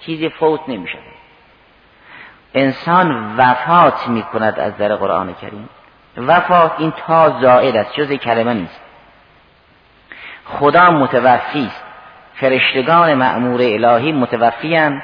چیزی 0.00 0.28
فوت 0.28 0.60
نمیشه 0.68 0.98
انسان 2.54 3.36
وفات 3.36 4.08
می‌کند 4.08 4.58
از 4.58 4.76
در 4.76 4.96
قرآن 4.96 5.34
کریم. 5.34 5.68
وفات 6.16 6.72
این 6.78 6.90
تا 7.06 7.40
زائد 7.40 7.76
است 7.76 7.94
جز 7.94 8.12
کلمه 8.12 8.54
نیست. 8.54 8.81
خدا 10.44 10.90
متوفی 10.90 11.66
است. 11.66 11.82
فرشتگان 12.34 13.14
معمور 13.14 13.60
الهی 13.62 14.12
متوفی 14.12 15.00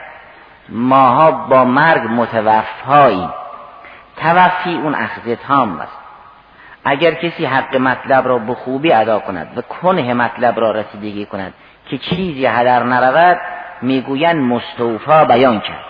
ماها 0.68 1.30
با 1.30 1.64
مرگ 1.64 2.02
متوفایی 2.10 3.28
توفی 4.16 4.74
اون 4.74 4.94
اخذ 4.94 5.34
تام 5.48 5.80
است. 5.80 5.98
اگر 6.84 7.14
کسی 7.14 7.44
حق 7.44 7.76
مطلب 7.76 8.28
را 8.28 8.38
به 8.38 8.54
خوبی 8.54 8.92
ادا 8.92 9.18
کند 9.18 9.58
و 9.58 9.62
کنه 9.62 10.14
مطلب 10.14 10.60
را 10.60 10.72
رسیدگی 10.72 11.26
کند 11.26 11.54
که 11.90 11.98
چیزی 11.98 12.46
هدر 12.46 12.82
نرود 12.82 13.38
می‌گویند 13.82 14.36
مستوفا 14.36 15.24
بیان 15.24 15.60
کرد. 15.60 15.84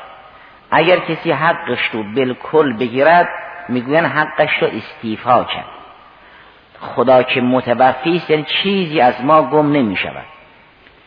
اگر 0.71 0.99
کسی 0.99 1.33
حقش 1.33 1.81
رو 1.93 2.03
بالکل 2.03 2.73
بگیرد 2.73 3.29
می‌گویند 3.69 4.07
حقش 4.07 4.63
رو 4.63 4.69
استیفا 4.69 5.45
کرد. 5.45 5.78
خدا 6.81 7.23
که 7.23 7.41
متوفی 7.41 8.17
است 8.17 8.31
یعنی 8.31 8.45
چیزی 8.63 9.01
از 9.01 9.25
ما 9.25 9.43
گم 9.43 9.73
نمی 9.73 9.97
شود 9.97 10.27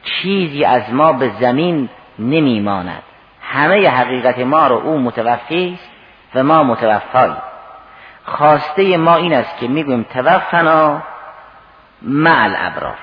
چیزی 0.04 0.66
از 0.66 0.94
ما 0.94 1.13
به 1.13 1.32
زمین 1.40 1.90
نمی 2.20 2.60
ماند 2.60 3.04
همه 3.42 3.90
حقیقت 3.90 4.40
ما 4.40 4.68
رو 4.68 4.75
او 4.75 5.00
متوفی 5.00 5.74
است 5.74 5.90
و 6.36 6.44
ما 6.44 6.63
متوفایی 6.63 7.36
خواسته 8.25 8.98
ما 8.98 9.16
این 9.16 9.34
است 9.34 9.58
که 9.58 9.68
می‌گویم 9.68 10.06
توفنا 10.13 11.01
مع 12.01 12.44
الابرار. 12.44 12.98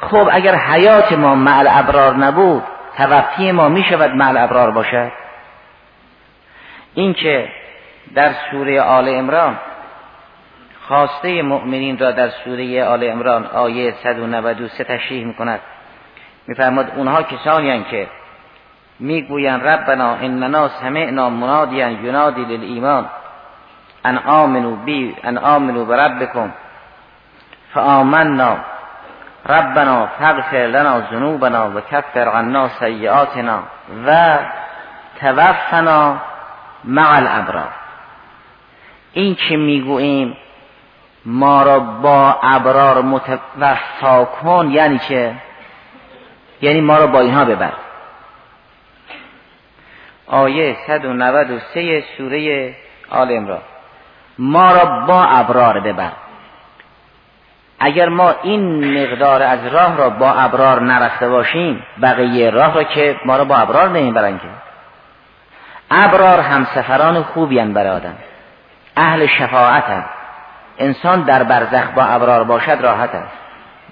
خب 0.00 0.28
اگر 0.32 0.54
حیات 0.54 1.12
ما 1.12 1.34
مع 1.34 1.58
الابرار 1.58 2.16
نبود 2.16 2.62
توفی 2.96 3.52
ما 3.52 3.68
می 3.68 3.84
شود 3.84 4.14
مع 4.14 4.28
الابرار 4.28 4.70
باشد؟ 4.70 5.12
این 6.94 7.14
که 7.14 7.48
در 8.14 8.32
سوره 8.50 8.80
آل 8.80 9.08
امران 9.08 9.58
خواسته 10.88 11.42
مؤمنین 11.42 11.98
را 11.98 12.10
در 12.10 12.28
سوره 12.28 12.84
آل 12.84 13.04
امران 13.04 13.46
آیه 13.46 13.94
193 14.02 14.84
تشریح 14.84 15.24
می 15.24 15.34
کند 15.34 15.60
میفرماد 16.46 16.92
اونها 16.96 17.22
کسانی 17.22 17.84
که 17.90 18.06
می‌گویند 18.98 19.66
ربنا 19.66 20.14
اننا 20.14 20.68
سمعنا 20.68 21.30
منادیا 21.30 21.88
ینادی 21.90 22.44
للایمان 22.44 23.06
ان 24.04 24.18
آمنو 24.18 24.76
بی 24.76 25.16
ان 25.24 25.38
آمنو 25.38 25.84
بربکم 25.84 26.50
فآمنا 27.74 28.56
ربنا 29.46 30.06
فاغفر 30.06 30.66
لنا 30.66 31.00
ذنوبنا 31.00 31.70
و 31.70 31.80
کفر 31.80 32.28
عنا 32.28 32.68
سیئاتنا 32.68 33.62
و 34.06 34.38
توفنا 35.20 36.16
مع 36.84 37.16
الابرار. 37.16 37.70
این 39.12 39.34
که 39.34 39.56
می‌گوییم؟ 39.56 40.36
ما 41.30 41.62
را 41.62 41.78
با 41.78 42.38
ابرار 42.42 43.02
متوفا 43.02 44.24
کن 44.24 44.70
یعنی 44.70 44.98
چه؟ 44.98 45.34
یعنی 46.62 46.80
ما 46.80 46.98
را 46.98 47.06
با 47.06 47.20
اینها 47.20 47.44
ببر. 47.44 47.72
آیه 50.26 50.76
193 50.86 52.04
سوره 52.18 52.74
آل 53.10 53.32
امران 53.32 53.60
ما 54.38 54.72
را 54.72 54.84
با 55.06 55.24
ابرار 55.24 55.80
ببر. 55.80 56.12
اگر 57.80 58.08
ما 58.08 58.34
این 58.42 58.98
مقدار 59.02 59.42
از 59.42 59.66
راه 59.66 59.96
را 59.96 60.10
با 60.10 60.32
ابرار 60.32 60.82
نرفته 60.82 61.28
باشیم 61.28 61.82
بقیه 62.02 62.50
راه 62.50 62.74
را 62.74 62.84
که 62.84 63.16
ما 63.24 63.36
را 63.36 63.44
با 63.44 63.56
ابرار 63.56 63.88
نمی‌برن 63.88 64.38
که. 64.38 64.48
ابرار 65.90 66.40
همسفران 66.40 67.22
خوبی 67.22 67.60
برای 67.60 67.90
آدم. 67.90 68.14
اهل 68.96 69.26
شفاعت 69.26 70.04
انسان 70.78 71.22
در 71.22 71.42
برزخ 71.42 71.90
با 71.94 72.02
ابرار 72.02 72.44
باشد 72.44 72.78
راحت 72.80 73.14
است. 73.14 73.38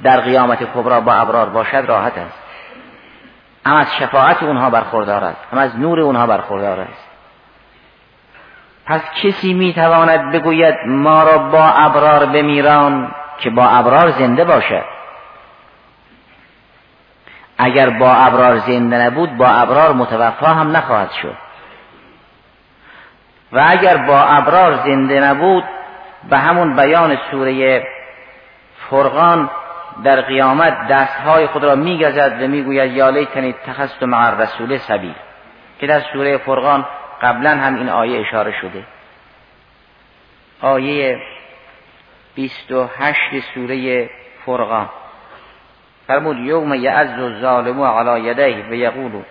در 0.02 0.20
قیامت 0.20 0.64
کبرا 0.74 1.00
با 1.00 1.12
ابرار 1.12 1.48
باشد 1.48 1.84
راحت 1.88 2.18
است. 2.18 2.38
هم 3.66 3.74
از 3.74 3.96
شفاعت 3.96 4.42
اونها 4.42 4.70
برخوردار 4.70 5.24
است 5.24 5.40
هم 5.52 5.58
از 5.58 5.78
نور 5.78 6.00
اونها 6.00 6.26
برخوردار 6.26 6.80
است. 6.80 7.06
پس 8.86 9.00
کسی 9.22 9.54
می‌تواند 9.54 10.32
بگوید 10.32 10.74
ما 10.86 11.22
را 11.22 11.38
با 11.38 11.64
ابرار 11.64 12.26
بمیران 12.26 13.14
که 13.38 13.50
با 13.50 13.68
ابرار 13.68 14.10
زنده 14.10 14.44
باشد. 14.44 14.84
اگر 17.58 17.90
با 17.90 18.12
ابرار 18.12 18.58
زنده 18.58 18.96
نبود 18.96 19.36
با 19.36 19.48
ابرار 19.48 19.92
متوفا 19.92 20.46
هم 20.46 20.76
نخواهد 20.76 21.10
شد. 21.10 21.36
و 23.52 23.64
اگر 23.68 23.96
با 23.96 24.20
ابرار 24.20 24.76
زنده 24.76 25.20
نبود 25.20 25.64
به 26.30 26.38
همون 26.38 26.76
بیان 26.76 27.18
سوره 27.30 27.86
فرقان 28.90 29.50
در 30.04 30.20
قیامت 30.20 30.88
دستهای 30.88 31.46
خود 31.46 31.64
را 31.64 31.74
میگزد 31.74 32.42
و 32.42 32.46
می‌گوید 32.46 32.92
یا 32.92 33.10
لیتنی 33.10 33.52
تخست 33.52 34.02
مع 34.02 34.42
رسول 34.42 34.78
سبیل 34.78 35.14
که 35.78 35.86
در 35.86 36.00
سوره 36.00 36.38
فرقان 36.38 36.86
قبلا 37.22 37.50
هم 37.50 37.76
این 37.76 37.88
آیه 37.88 38.20
اشاره 38.20 38.52
شده. 38.60 38.84
آیه 40.60 41.18
28 42.34 43.18
سوره 43.54 44.10
فرقان. 44.46 44.88
فرمود 46.06 46.38
یوم 46.38 46.74
یعز 46.74 47.20
الظالم 47.20 47.82
علی 47.82 48.30
یدیه 48.30 48.64
و 48.70 48.74
یقول 48.74 49.22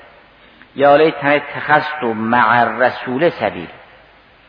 یا 0.75 0.95
لیتنی 0.95 1.39
تخست 1.39 2.03
مع 2.03 2.63
رسول 2.63 3.29
سبیل 3.29 3.67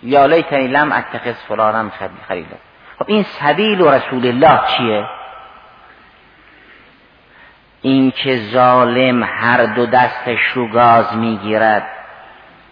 یا 0.02 0.26
لیتنی 0.26 0.68
لم 0.68 0.92
اتخذ 0.92 1.34
فلانا 1.48 1.90
خلیلا 2.28 2.56
خب 2.98 3.04
این 3.06 3.22
سبیل 3.22 3.80
و 3.80 3.90
رسول 3.90 4.26
الله 4.26 4.60
چیه؟ 4.76 5.06
این 7.82 8.10
که 8.10 8.36
ظالم 8.36 9.22
هر 9.22 9.64
دو 9.66 9.86
دستش 9.86 10.40
رو 10.54 10.68
گاز 10.68 11.16
می‌گیرد 11.16 11.86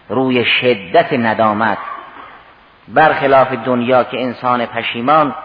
روی 0.09 0.45
شدت 0.45 1.13
ندامت. 1.13 1.77
برخلاف 2.87 3.51
دنیا 3.51 4.03
که 4.03 4.21
انسان 4.21 4.65
پشیمان 4.65 5.35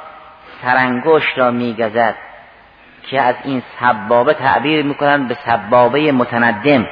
سرانگشت 0.62 1.38
را 1.38 1.50
میگزد 1.50 2.14
که 3.02 3.20
از 3.20 3.34
این 3.44 3.62
سبابه 3.80 4.34
تعبیر 4.34 4.84
می‌کنند 4.84 5.28
به 5.28 5.34
سبابه 5.34 6.12
متندم. 6.12 6.87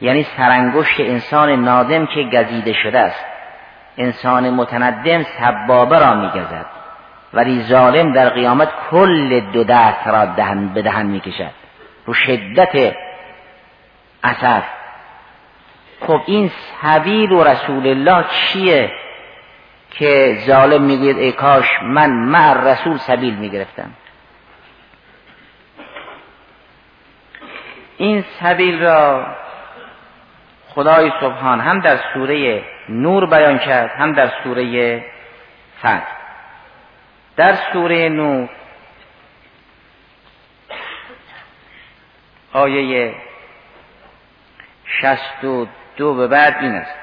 یعنی 0.00 0.22
سرانگشت 0.22 1.00
انسان 1.00 1.50
نادم 1.50 2.06
که 2.06 2.22
گزیده 2.22 2.72
شده 2.72 2.98
است. 2.98 3.29
انسان 4.00 4.50
متندم 4.50 5.22
سبابه 5.22 5.98
را 5.98 6.14
میگزد. 6.14 6.66
ولی 7.32 7.62
ظالم 7.62 8.12
در 8.12 8.28
قیامت 8.28 8.68
کل 8.90 9.40
دو 9.40 9.64
دست 9.64 10.06
را 10.06 10.24
دهن 10.24 10.68
به 10.68 10.82
دهن 10.82 11.06
می‌کشد. 11.06 11.50
رو 12.06 12.14
شدت 12.14 12.94
اثر. 14.24 14.62
خب 16.00 16.20
این 16.26 16.50
سبیل 16.82 17.32
و 17.32 17.44
رسول 17.44 17.86
الله 17.86 18.24
چیه 18.30 18.92
که 19.90 20.36
ظالم 20.46 20.82
می‌گوید 20.82 21.18
ای 21.18 21.32
کاش 21.32 21.66
من 21.82 22.10
مع 22.10 22.52
رسول 22.52 22.96
سبیل 22.98 23.34
می‌گرفتم؟ 23.34 23.90
این 27.96 28.24
سبیل 28.40 28.82
را 28.82 29.26
خدای 30.68 31.12
سبحان 31.20 31.60
هم 31.60 31.80
در 31.80 31.98
سوره 32.14 32.62
نور 32.90 33.26
بیان 33.26 33.58
کرد 33.58 33.90
هم 33.90 34.12
در 34.12 34.30
سوره 34.44 35.04
فتح 35.78 36.02
در 37.36 37.58
سوره 37.72 38.08
نور 38.08 38.48
آیه 42.52 43.14
شست 44.84 45.44
و 45.44 45.66
دو 45.96 46.14
به 46.14 46.26
بعد 46.26 46.56
این 46.60 46.72
است. 46.72 46.94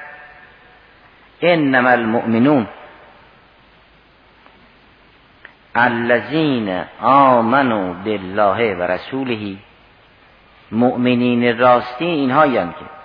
انما 1.42 1.90
المؤمنون 1.90 2.66
الذین 5.74 6.84
آمنوا 7.02 7.92
بالله 7.92 8.74
و 8.74 8.82
رسوله 8.82 9.56
مؤمنین 10.72 11.58
راستی 11.58 12.04
اینها 12.04 12.46
که 12.72 12.97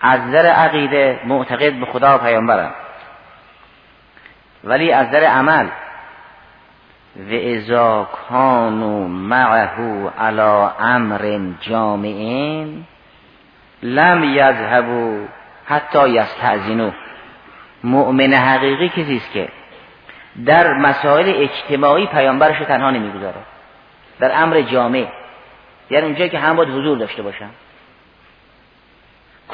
از 0.00 0.20
نظر 0.20 0.46
عقیده 0.46 1.20
معتقد 1.24 1.72
به 1.72 1.86
خدا 1.86 2.14
و 2.14 2.18
پیامبرم. 2.18 2.74
ولی 4.64 4.92
از 4.92 5.08
نظر 5.08 5.24
عمل 5.24 5.66
و 7.30 7.34
ازا 7.34 8.04
کانو 8.28 9.08
معه 9.08 10.10
علا 10.18 10.70
امر 10.80 11.38
جامعین 11.60 12.84
لم 13.82 14.24
یذهبو 14.24 15.26
حتی 15.66 16.08
یستعزینو 16.08 16.90
مؤمن 17.84 18.34
حقیقی 18.34 18.88
کسی 18.88 19.16
است 19.16 19.32
که 19.32 19.48
در 20.46 20.74
مسائل 20.74 21.32
اجتماعی 21.36 22.06
پیامبرش 22.06 22.58
تنها 22.58 22.90
نمی‌گذاره. 22.90 23.40
در 24.20 24.42
امر 24.42 24.60
جامع 24.60 25.06
یعنی 25.90 26.06
اونجایی 26.06 26.30
که 26.30 26.38
هم 26.38 26.56
باید 26.56 26.68
حضور 26.68 26.98
داشته 26.98 27.22
باشن. 27.22 27.50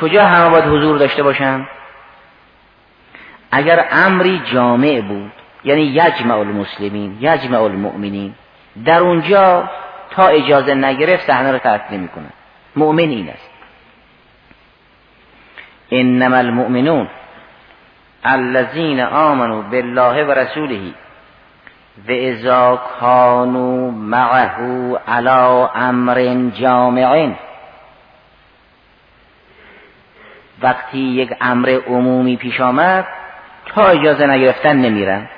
کجا 0.00 0.26
همه 0.26 0.50
باید 0.50 0.64
حضور 0.64 0.98
داشته 0.98 1.22
باشن؟ 1.22 1.66
اگر 3.50 3.86
امری 3.90 4.42
جامع 4.52 5.00
بود 5.00 5.32
یعنی 5.64 5.82
یجمع 5.82 6.38
المسلمین 6.38 7.18
یجمع 7.20 7.62
المؤمنین 7.62 8.34
در 8.84 9.00
اونجا 9.00 9.70
تا 10.10 10.26
اجازه 10.26 10.74
نگرفت 10.74 11.26
صحنه 11.26 11.52
رو 11.52 11.58
ترک 11.58 11.82
نمی‌کنه. 11.90 12.26
مؤمن 12.76 13.08
این 13.08 13.28
است. 13.28 13.50
انما 15.90 16.36
المؤمنون 16.36 17.08
الذين 18.24 19.00
آمنوا 19.00 19.62
بالله 19.62 20.24
و 20.24 20.30
رسوله 20.30 20.80
و 22.08 22.12
اذا 22.12 22.80
كانوا 23.00 23.90
معه 23.90 24.98
على 25.08 25.68
امر 25.74 26.50
جامع. 26.60 27.32
وقتی 30.62 30.98
یک 30.98 31.32
امر 31.40 31.80
عمومی 31.86 32.36
پیش 32.36 32.60
آمد 32.60 33.06
تا 33.66 33.86
اجازه 33.86 34.26
نگرفتن 34.26 34.76
نمیرن. 34.76 35.28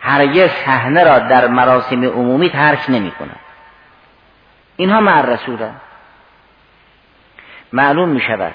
هرگز 0.00 0.50
صحنه 0.50 1.04
را 1.04 1.18
در 1.18 1.46
مراسم 1.46 2.04
عمومی 2.04 2.50
ترک 2.50 2.84
نمی‌کنن. 2.88 3.36
اینها 4.76 5.00
مع 5.00 5.36
معلوم 7.72 8.08
می 8.08 8.20
شود 8.20 8.54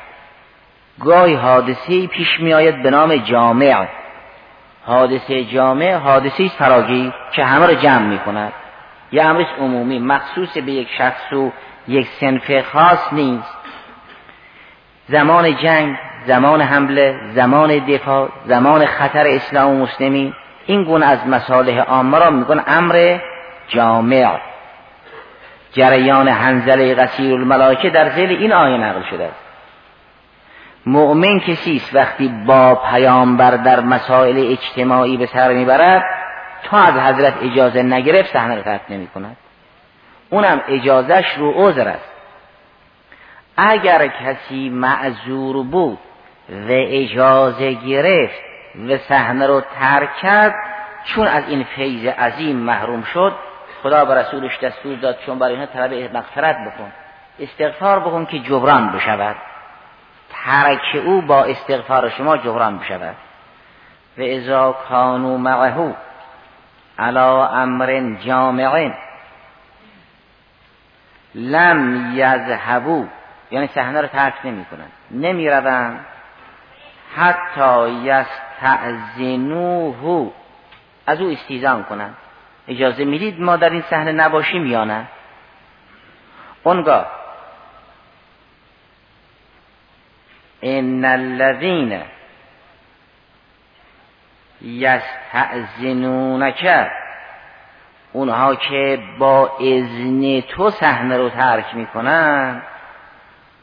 گاهی 0.99 1.33
حادثه 1.33 2.07
پیش 2.07 2.39
می 2.39 2.53
آید 2.53 2.83
به 2.83 2.89
نام 2.89 3.15
جامع. 3.15 3.87
حادثه 4.85 5.43
جامع 5.43 5.95
حادثه 5.95 6.49
فراگیر 6.49 7.13
که 7.31 7.45
همه 7.45 7.65
را 7.65 7.73
جمع 7.73 8.05
می 8.05 8.19
کند 8.19 8.53
یه 9.11 9.23
امرش 9.23 9.47
عمومی 9.59 9.99
مخصوص 9.99 10.57
به 10.57 10.71
یک 10.71 10.87
شخص 10.97 11.33
و 11.33 11.51
یک 11.87 12.07
سنف 12.07 12.61
خاص 12.61 13.13
نیست. 13.13 13.58
زمان 15.11 15.55
جنگ 15.55 15.95
زمان 16.27 16.61
حمله 16.61 17.15
زمان 17.33 17.79
دفاع 17.79 18.29
زمان 18.45 18.85
خطر 18.85 19.27
اسلام 19.27 19.71
و 19.71 19.83
مسلمین 19.83 20.33
این 20.65 20.83
گونه 20.83 21.05
از 21.05 21.27
مصالح 21.27 21.79
عامه 21.79 22.19
را 22.19 22.29
میگن 22.29 22.63
امر 22.67 23.17
جامع. 23.67 24.37
جریان 25.73 26.27
هنزله 26.27 26.95
قصیر 26.95 27.33
الملائکه 27.33 27.89
در 27.89 28.09
زیل 28.09 28.29
این 28.29 28.53
آیه 28.53 28.77
نقل 28.77 29.01
شده 29.09 29.23
است. 29.23 29.45
مؤمن 30.85 31.39
کسی 31.39 31.75
است 31.75 31.95
وقتی 31.95 32.27
با 32.45 32.75
پیامبر 32.75 33.51
در 33.51 33.79
مسائل 33.79 34.51
اجتماعی 34.51 35.17
به 35.17 35.25
سر 35.25 35.53
می‌برد 35.53 36.03
تا 36.63 36.77
از 36.77 36.93
حضرت 36.93 37.33
اجازه 37.41 37.83
نگرفت 37.83 38.33
صحنه 38.33 38.55
رو 38.55 38.61
ترک 38.61 38.81
نمی 38.89 39.07
کند 39.07 39.37
اونم 40.29 40.61
اجازهش 40.67 41.25
رو 41.37 41.51
عذر 41.55 41.87
است. 41.87 42.08
اگر 43.67 44.07
کسی 44.07 44.69
معذور 44.69 45.63
بود 45.63 45.99
و 46.49 46.67
اجازه 46.69 47.73
گرفت 47.73 48.41
و 48.89 48.97
صحنه 48.97 49.47
رو 49.47 49.61
ترک 49.79 50.15
کرد 50.15 50.55
چون 51.03 51.27
از 51.27 51.43
این 51.47 51.63
فیض 51.63 52.05
عظیم 52.05 52.55
محروم 52.55 53.03
شد 53.03 53.35
خدا 53.83 54.05
به 54.05 54.15
رسولش 54.15 54.59
دستور 54.59 54.95
داد 54.95 55.17
چون 55.25 55.39
برای 55.39 55.53
اینها 55.53 55.65
طلب 55.65 56.17
مغفرت 56.17 56.55
بکن 56.55 56.91
استغفار 57.39 57.99
بکن 57.99 58.25
که 58.25 58.39
جبران 58.39 58.91
بشود. 58.91 59.35
ترک 60.45 61.01
او 61.05 61.21
با 61.21 61.43
استغفار 61.43 62.09
شما 62.09 62.37
جبران 62.37 62.77
بشود. 62.77 63.15
و 64.17 64.21
ازا 64.21 64.71
کانو 64.71 65.37
معهو 65.37 65.93
علا 66.99 67.47
امر 67.47 68.15
جامع 68.25 68.91
لم 71.35 72.11
یذهبو 72.15 73.07
یعنی 73.51 73.67
صحنه 73.67 74.01
رو 74.01 74.07
ترک 74.07 74.33
نمی 74.43 74.65
کنند 74.65 74.91
نمی 75.11 75.49
روند 75.49 76.05
حتی 77.15 77.89
یستعزنوه 78.69 79.51
از 81.05 81.21
او 81.21 81.31
استیزان 81.31 81.83
کنند 81.83 82.17
اجازه 82.67 83.05
می‌دید 83.05 83.41
ما 83.41 83.55
در 83.55 83.69
این 83.69 83.83
صحنه 83.89 84.11
نباشیم 84.11 84.65
یا 84.65 84.83
نه؟ 84.83 85.05
اونگاه. 86.63 87.11
ان 90.61 91.05
الذین 91.05 92.01
یستعزنونک 94.61 96.07
اونها 98.13 98.55
که 98.55 98.99
با 99.19 99.57
اذن 99.59 100.41
تو 100.41 100.71
صحنه 100.71 101.17
رو 101.17 101.29
ترک 101.29 101.75
می‌کنن 101.75 102.61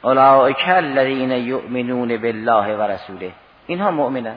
اولئک 0.06 0.68
الذین 0.68 1.30
یؤمنون 1.30 2.16
بالله 2.16 2.76
و 2.76 2.82
رسوله 2.82 3.32
اینها 3.66 3.90
مؤمنن 3.90 4.36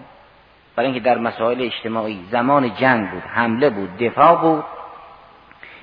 برای 0.75 0.91
اینکه 0.91 1.05
در 1.05 1.17
مسائل 1.17 1.61
اجتماعی 1.61 2.19
زمان 2.31 2.75
جنگ 2.75 3.09
بود 3.09 3.23
حمله 3.23 3.69
بود 3.69 3.97
دفاع 3.97 4.35
بود. 4.41 4.63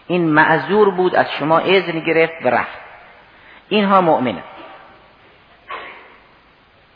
این 0.06 0.28
معذور 0.28 0.90
بود 0.90 1.14
از 1.14 1.26
شما 1.38 1.58
اذن 1.58 1.98
گرفت 1.98 2.46
و 2.46 2.48
رفت. 2.48 2.78
اینها 3.68 4.00
مؤمنن 4.00 4.42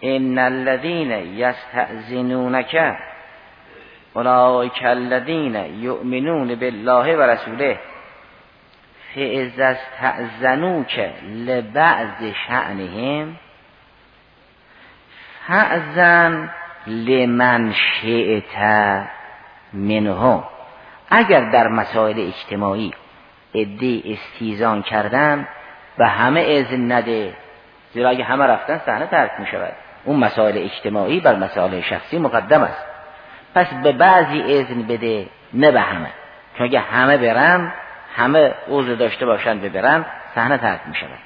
ان 0.03 0.39
الذين 0.39 1.11
یستأذنونک 1.11 2.97
اولئک 4.15 4.83
الذین 4.85 5.57
یؤمنون 5.81 6.55
بالله 6.55 7.17
و 7.17 7.23
رسوله 7.23 7.79
فاذا 9.15 9.71
استأذنوک 9.71 11.11
لبعض 11.25 12.33
شأنهم 12.47 13.37
فأذن 15.47 16.51
لمن 16.87 17.73
شئت 17.73 18.57
منهم. 19.73 20.45
اگر 21.11 21.51
در 21.51 21.69
مسائل 21.69 22.21
اجتماعی 22.21 22.93
عده 23.55 24.03
استیزان 24.05 24.83
کردن 24.83 25.49
به 25.99 26.07
همه 26.07 26.45
اذن 26.49 26.93
نده 26.93 27.33
زیرا 27.93 28.11
اگه 28.11 28.25
همه 28.25 28.45
رفتن 28.45 28.79
صحنه 28.79 29.07
ترک 29.07 29.31
می 29.39 29.47
شود 29.47 29.73
اون 30.05 30.17
مسائل 30.17 30.59
اجتماعی 30.59 31.21
بر 31.21 31.37
مسائل 31.37 31.81
شخصی 31.81 32.19
مقدم 32.19 32.63
است. 32.63 32.85
پس 33.55 33.75
به 33.75 33.93
بعضی 33.93 34.59
اذن 34.59 34.83
بده 34.83 35.27
نه 35.55 35.71
به 35.71 35.81
همه. 35.81 36.11
چون 36.59 36.67
اگه 36.67 36.81
همه 36.81 37.17
برن 37.17 37.73
همه 38.21 38.55
عضو 38.69 38.97
داشته 38.97 39.27
باشن 39.27 39.59
برن 39.59 40.05
صحنه 40.35 40.59
ترک 40.59 40.81
می 40.87 40.95
شود 40.95 41.19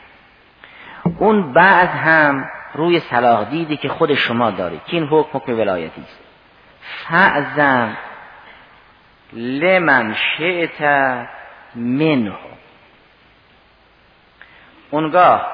اون 1.19 1.53
بعض 1.53 1.89
هم 1.89 2.45
روی 2.75 3.01
صلاح 3.01 3.45
دیدی 3.45 3.77
که 3.77 3.89
خود 3.89 4.15
شما 4.15 4.51
دارید 4.51 4.85
که 4.85 4.97
این 4.97 5.07
حکم 5.07 5.39
حکم 5.39 5.53
ولایتی 5.53 6.01
است. 6.01 6.21
فعزم 7.09 7.97
لمن 9.33 10.15
شئت 10.15 10.83
منه. 11.75 12.33
اونگاه 14.91 15.47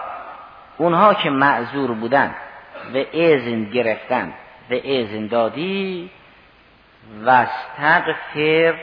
اونها 0.79 1.15
که 1.15 1.31
معذور 1.31 1.91
بودن 1.91 2.35
و 2.95 3.05
اذن 3.13 3.65
گرفتن 3.65 4.33
و 4.71 4.75
اذن 4.85 5.27
دادی 5.27 6.11
و 7.25 7.31
استغفر 7.31 8.75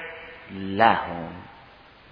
لهم. 0.51 1.46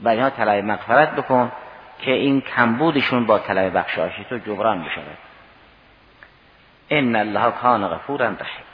و 0.03 0.09
اینها 0.09 0.29
طلب 0.29 0.63
مغفرت 0.63 1.15
بکن 1.15 1.51
که 1.99 2.11
این 2.11 2.41
کمبودشون 2.41 3.25
با 3.25 3.39
طلب 3.39 3.77
بخشایش 3.77 4.13
تو 4.29 4.37
جبران 4.37 4.83
بشود. 4.83 5.17
ان 6.89 7.15
الله 7.15 7.51
کان 7.51 7.87
غفورا 7.87 8.25
رحیم. 8.25 8.65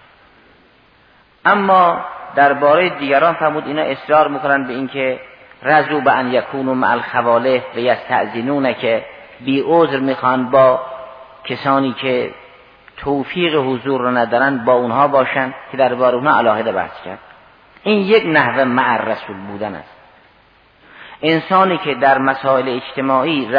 اما 1.45 2.05
درباره 2.35 2.89
دیگران 2.89 3.33
فرمود 3.33 3.67
اینا 3.67 3.81
اصرار 3.81 4.27
می‌کنن 4.27 4.67
به 4.67 4.73
اینکه 4.73 5.19
رزو 5.63 6.01
به 6.01 6.11
ان 6.11 6.33
یکونوا 6.33 6.73
مع 6.73 6.91
الخواله 6.91 7.63
و 7.75 7.79
یستأذنون 7.79 8.73
که 8.73 9.05
بی 9.39 9.63
عذر 9.65 9.99
می‌خوان 9.99 10.49
با 10.49 10.85
کسانی 11.43 11.93
که 11.93 12.31
توفیق 12.97 13.55
حضور 13.55 14.01
رو 14.01 14.11
ندارن 14.11 14.65
با 14.65 14.73
اونها 14.73 15.07
باشن 15.07 15.53
که 15.71 15.77
درباره 15.77 16.15
اونها 16.15 16.37
علاهده 16.37 16.71
بحث 16.71 17.01
کرد. 17.05 17.19
این 17.83 17.99
یک 17.99 18.23
نحوه 18.25 18.63
مع 18.63 18.97
رسول 18.97 19.37
بودن 19.37 19.75
است. 19.75 20.00
انسانی 21.21 21.77
که 21.77 21.95
در 21.95 22.17
مسائل 22.17 22.69
اجتماعی 22.69 23.49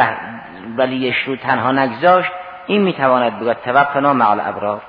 ولیش 0.77 1.16
رو 1.27 1.37
تنها 1.37 1.72
نگذاشت 1.72 2.31
این 2.66 2.83
می‌تواند 2.83 3.37
بگوید 3.37 3.61
توقنا 3.61 4.12
مع 4.12 4.31
الابرار. 4.31 4.83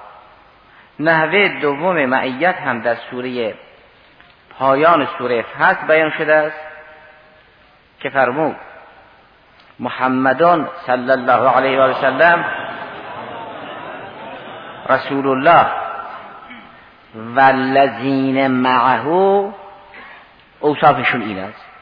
نحوه 1.00 1.48
دوم 1.62 2.06
معیت 2.06 2.56
هم 2.56 2.82
در 2.82 2.96
سوره 2.96 3.54
پایان 4.60 5.08
سوره 5.18 5.42
فتح 5.42 5.88
بیان 5.88 6.10
شده 6.10 6.34
است 6.34 6.60
که 8.00 8.10
فرمود 8.10 8.56
محمدان 9.80 10.70
صلی 10.86 11.12
الله 11.12 11.50
علیه 11.50 11.82
و 11.82 11.94
سلم 11.94 12.46
رسول 14.90 15.28
الله 15.28 15.66
والذین 17.16 18.48
معه 18.48 19.08
اوصافشون 20.60 21.22
این 21.22 21.40
است. 21.40 21.73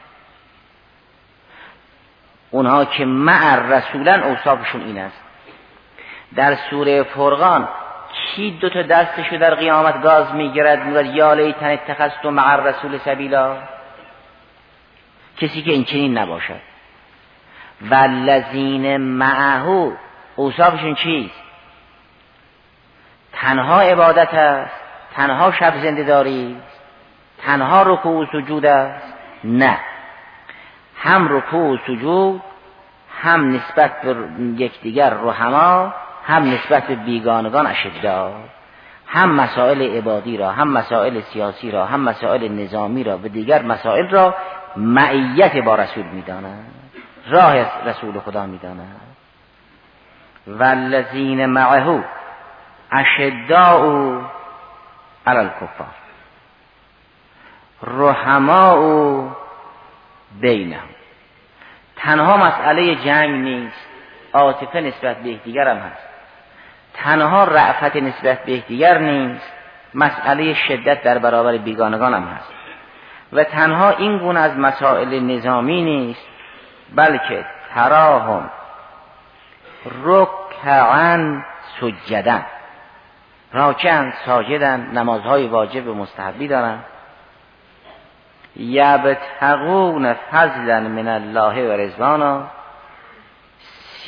اونها 2.52 2.84
که 2.84 3.04
مع 3.04 3.56
رسولن 3.56 4.22
اوصافشون 4.22 4.80
این 4.82 4.98
است. 4.98 5.20
در 6.34 6.54
سوره 6.54 7.02
فرقان 7.02 7.68
کی 8.12 8.50
دو 8.50 8.68
تا 8.68 8.82
دستشو 8.82 9.36
در 9.36 9.54
قیامت 9.54 10.02
گاز 10.02 10.34
می‌گیرد 10.34 10.84
می‌گوید 10.84 11.14
یا 11.14 11.34
لیتن 11.34 11.66
اتخذت 11.66 12.24
مع 12.24 12.56
رسول 12.56 12.98
سبیلا؟ 12.98 13.56
کسی 15.38 15.62
که 15.62 15.72
این 15.72 15.84
چنین 15.84 16.18
نباشد. 16.18 16.60
والذین 17.90 18.96
معه 18.96 19.92
اوصافشون 20.36 20.94
چیست؟ 20.94 21.42
تنها 23.32 23.80
عبادت 23.80 24.34
است 24.34 24.74
تنها 25.14 25.52
شب 25.52 25.74
زنده 25.82 26.02
داری 26.02 26.56
تنها 27.38 27.82
رکوع 27.82 28.22
و 28.22 28.26
سجود 28.26 28.66
است؟ 28.66 29.14
نه. 29.44 29.78
هم 31.02 31.28
رکوع 31.36 31.74
و 31.74 31.76
سجود 31.86 32.42
هم 33.22 33.54
نسبت 33.54 34.02
به 34.02 34.16
یکدیگر 34.56 35.10
رحما 35.10 35.94
هم 36.26 36.50
نسبت 36.52 36.86
به 36.86 36.94
بیگانگان 36.94 37.66
اشدا 37.66 38.32
هم 39.06 39.34
مسائل 39.34 39.96
عبادی 39.96 40.36
را 40.36 40.50
هم 40.50 40.68
مسائل 40.68 41.20
سیاسی 41.20 41.70
را 41.70 41.86
هم 41.86 42.00
مسائل 42.00 42.48
نظامی 42.48 43.04
را 43.04 43.18
و 43.18 43.28
دیگر 43.28 43.62
مسائل 43.62 44.08
را 44.08 44.34
معیت 44.76 45.56
با 45.56 45.74
رسول 45.74 46.04
می‌دانند. 46.04 46.74
راه 47.30 47.54
رسول 47.88 48.18
خدا 48.18 48.46
می‌دانند. 48.46 49.16
والذین 50.46 51.46
معه 51.46 52.04
اشداء 52.90 54.20
علی 55.26 55.38
الکفار. 55.38 55.86
رحماء 57.82 59.28
بینهم. 60.40 60.91
تنها 62.02 62.36
مسئله 62.36 62.94
جنگ 62.94 63.30
نیست. 63.30 63.86
عاطفه 64.32 64.80
نسبت 64.80 65.16
به 65.16 65.28
یکدیگر 65.28 65.68
هم 65.68 65.76
هست. 65.76 66.08
تنها 66.94 67.44
رعفت 67.44 67.96
نسبت 67.96 68.44
به 68.44 68.52
یکدیگر 68.52 68.98
نیست. 68.98 69.52
مسئله 69.94 70.54
شدت 70.54 71.02
در 71.02 71.18
برابر 71.18 71.56
بیگانگان 71.56 72.14
هم 72.14 72.22
هست. 72.22 72.52
و 73.32 73.44
تنها 73.44 73.90
این 73.90 74.18
گونه 74.18 74.40
از 74.40 74.58
مسائل 74.58 75.20
نظامی 75.20 75.82
نیست 75.82 76.26
بلکه 76.94 77.44
تراهم 77.74 78.50
رکعن 80.04 81.44
سجدن. 81.80 82.46
راکعن 83.52 84.12
ساجدن 84.26 84.80
نمازهای 84.80 85.46
واجب 85.46 85.88
و 85.88 85.94
مستحبی 85.94 86.48
دارن. 86.48 86.78
یبتغون 88.56 90.12
فضلا 90.12 90.80
من 90.80 91.08
الله 91.08 91.68
و 91.68 91.72
رزوانا 91.72 92.46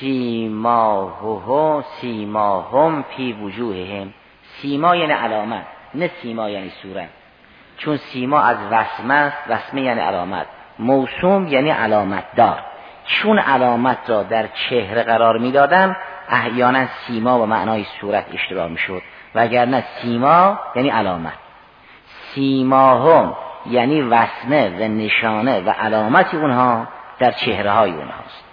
سیماهم 0.00 1.84
سیماهم 2.00 3.02
فی 3.02 3.32
وجوههم. 3.32 4.14
سیما 4.44 4.96
یعنی 4.96 5.12
علامت 5.12 5.64
نه 5.94 6.10
سیما 6.22 6.50
یعنی 6.50 6.70
صورت. 6.82 7.08
چون 7.78 7.96
سیما 7.96 8.40
از 8.40 8.56
وسمه 8.70 9.14
است 9.14 9.38
وسمه 9.48 9.82
یعنی 9.82 10.00
علامت. 10.00 10.46
موسوم 10.78 11.46
یعنی 11.46 11.70
علامت 11.70 12.24
دار 12.36 12.58
چون 13.04 13.38
علامت 13.38 13.98
را 14.10 14.22
در 14.22 14.46
چهره 14.46 15.02
قرار 15.02 15.38
می‌دادن 15.38 15.96
احیانا 16.28 16.86
سیما 16.86 17.42
و 17.42 17.46
معنای 17.46 17.84
صورت 18.00 18.24
اشتباه 18.34 18.68
می‌شد. 18.68 19.02
وگرنه 19.34 19.84
سیما 20.02 20.58
یعنی 20.76 20.90
علامت. 20.90 21.38
سیماهم 22.34 23.36
یعنی 23.66 24.02
وسمه 24.02 24.68
و 24.68 24.88
نشانه 24.88 25.60
و 25.60 25.70
علامت 25.70 26.34
اونها 26.34 26.86
در 27.18 27.30
چهره 27.30 27.70
های 27.70 27.90
اونهاست. 27.90 28.44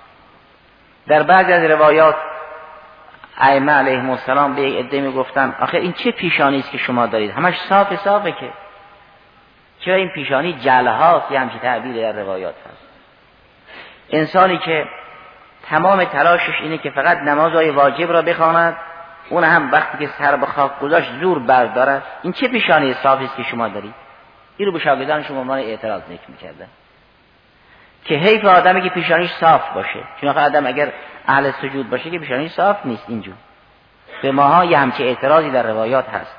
در 1.07 1.23
بعضی 1.23 1.53
از 1.53 1.63
روایات 1.63 2.15
ائمه 3.37 3.71
علیهم 3.71 4.09
السلام 4.09 4.55
به 4.55 4.61
عده 4.61 5.01
می‌گفتن 5.01 5.55
آخه 5.59 5.77
این 5.77 5.93
چه 5.93 6.11
پیشانی 6.11 6.59
است 6.59 6.71
که 6.71 6.77
شما 6.77 7.05
دارید؟ 7.05 7.31
همش 7.31 7.59
صاف 7.59 7.95
صافه 7.95 8.31
که. 8.31 8.49
چرا 9.79 9.95
این 9.95 10.09
پیشانی 10.09 10.53
جلهاست 10.53 11.31
یه 11.31 11.39
همچی 11.39 11.59
تعبیر 11.59 12.11
در 12.11 12.19
روایات 12.19 12.55
هست. 12.55 12.87
انسانی 14.09 14.57
که 14.57 14.85
تمام 15.69 16.03
تلاشش 16.03 16.61
اینه 16.61 16.77
که 16.77 16.89
فقط 16.89 17.17
نمازهای 17.17 17.69
واجب 17.69 18.11
را 18.11 18.21
بخواند 18.21 18.77
اون 19.29 19.43
هم 19.43 19.71
وقتی 19.71 19.97
که 19.97 20.11
سر 20.17 20.35
به 20.35 20.45
خاک 20.45 20.79
گذاشت 20.79 21.11
زور 21.21 21.39
بردارد. 21.39 22.03
این 22.23 22.33
چه 22.33 22.47
پیشانی 22.47 22.93
صافی 22.93 23.25
است 23.25 23.35
که 23.35 23.43
شما 23.43 23.67
دارید؟ 23.67 24.00
این 24.61 24.65
رو 24.67 24.73
به 24.73 24.79
شاگردان 24.79 25.23
شما 25.23 25.41
عنوان 25.41 25.59
اعتراض 25.59 26.01
ذکر 26.01 26.27
می‌کردن 26.31 26.67
که 28.05 28.15
حیف 28.15 28.45
آدمی 28.45 28.81
که 28.81 28.89
پیشانیش 28.89 29.31
صاف 29.31 29.69
باشه. 29.73 29.99
چون 30.21 30.29
آدم 30.29 30.65
اگر 30.65 30.91
اهل 31.27 31.51
سجود 31.51 31.89
باشه 31.89 32.09
که 32.09 32.19
پیشانیش 32.19 32.51
صاف 32.51 32.85
نیست 32.85 33.05
اینجور. 33.07 33.33
به 34.21 34.31
ماها 34.31 34.65
یه 34.65 34.77
همچه 34.77 35.03
اعتراضی 35.03 35.51
در 35.51 35.63
روایات 35.63 36.09
هست 36.09 36.35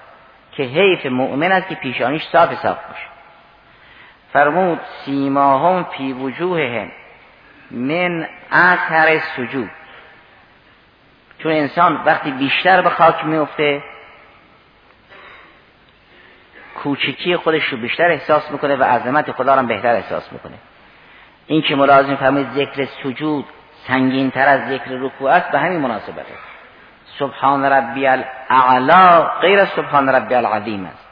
که 0.53 0.63
حیف 0.63 1.07
مؤمن 1.07 1.53
است 1.53 1.69
که 1.69 1.75
پیشانیش 1.75 2.23
صاف 2.23 2.55
صاف 2.55 2.79
باشه. 2.89 3.07
فرمود 4.33 4.81
سیماهم 5.05 5.85
فی 5.85 6.13
وجوههم 6.13 6.93
من 7.71 8.29
اثر 8.51 9.19
سجود. 9.19 9.71
چون 11.39 11.53
انسان 11.53 12.01
وقتی 12.05 12.31
بیشتر 12.31 12.83
به 12.83 12.91
خاک 12.91 13.25
میفته 13.25 13.83
کوچکی 16.83 17.37
خودش 17.37 17.65
رو 17.65 17.79
بیشتر 17.79 18.11
احساس 18.11 18.51
می‌کنه 18.51 18.77
و 18.77 18.85
عظمت 18.85 19.33
خدا 19.33 19.55
رو 19.55 19.67
بهتر 19.67 19.95
احساس 19.95 20.33
می‌کنه. 20.33 20.55
این 21.47 21.63
که 21.63 21.77
ملازم 21.77 22.17
فهمید 22.17 22.51
ذکر 22.51 22.89
سجود 23.05 23.45
سنگین 23.89 24.31
تر 24.31 24.49
از 24.49 24.69
ذکر 24.69 24.91
رکوع 24.91 25.31
است 25.31 25.51
به 25.51 25.59
همین 25.59 25.81
مناسبت 25.81 26.27
سبحان 27.19 27.65
ربی 27.65 28.07
الاعلا 28.07 29.23
غیر 29.23 29.59
از 29.59 29.69
سبحان 29.69 30.09
ربی 30.09 30.35
العظیم 30.35 30.85
است. 30.85 31.09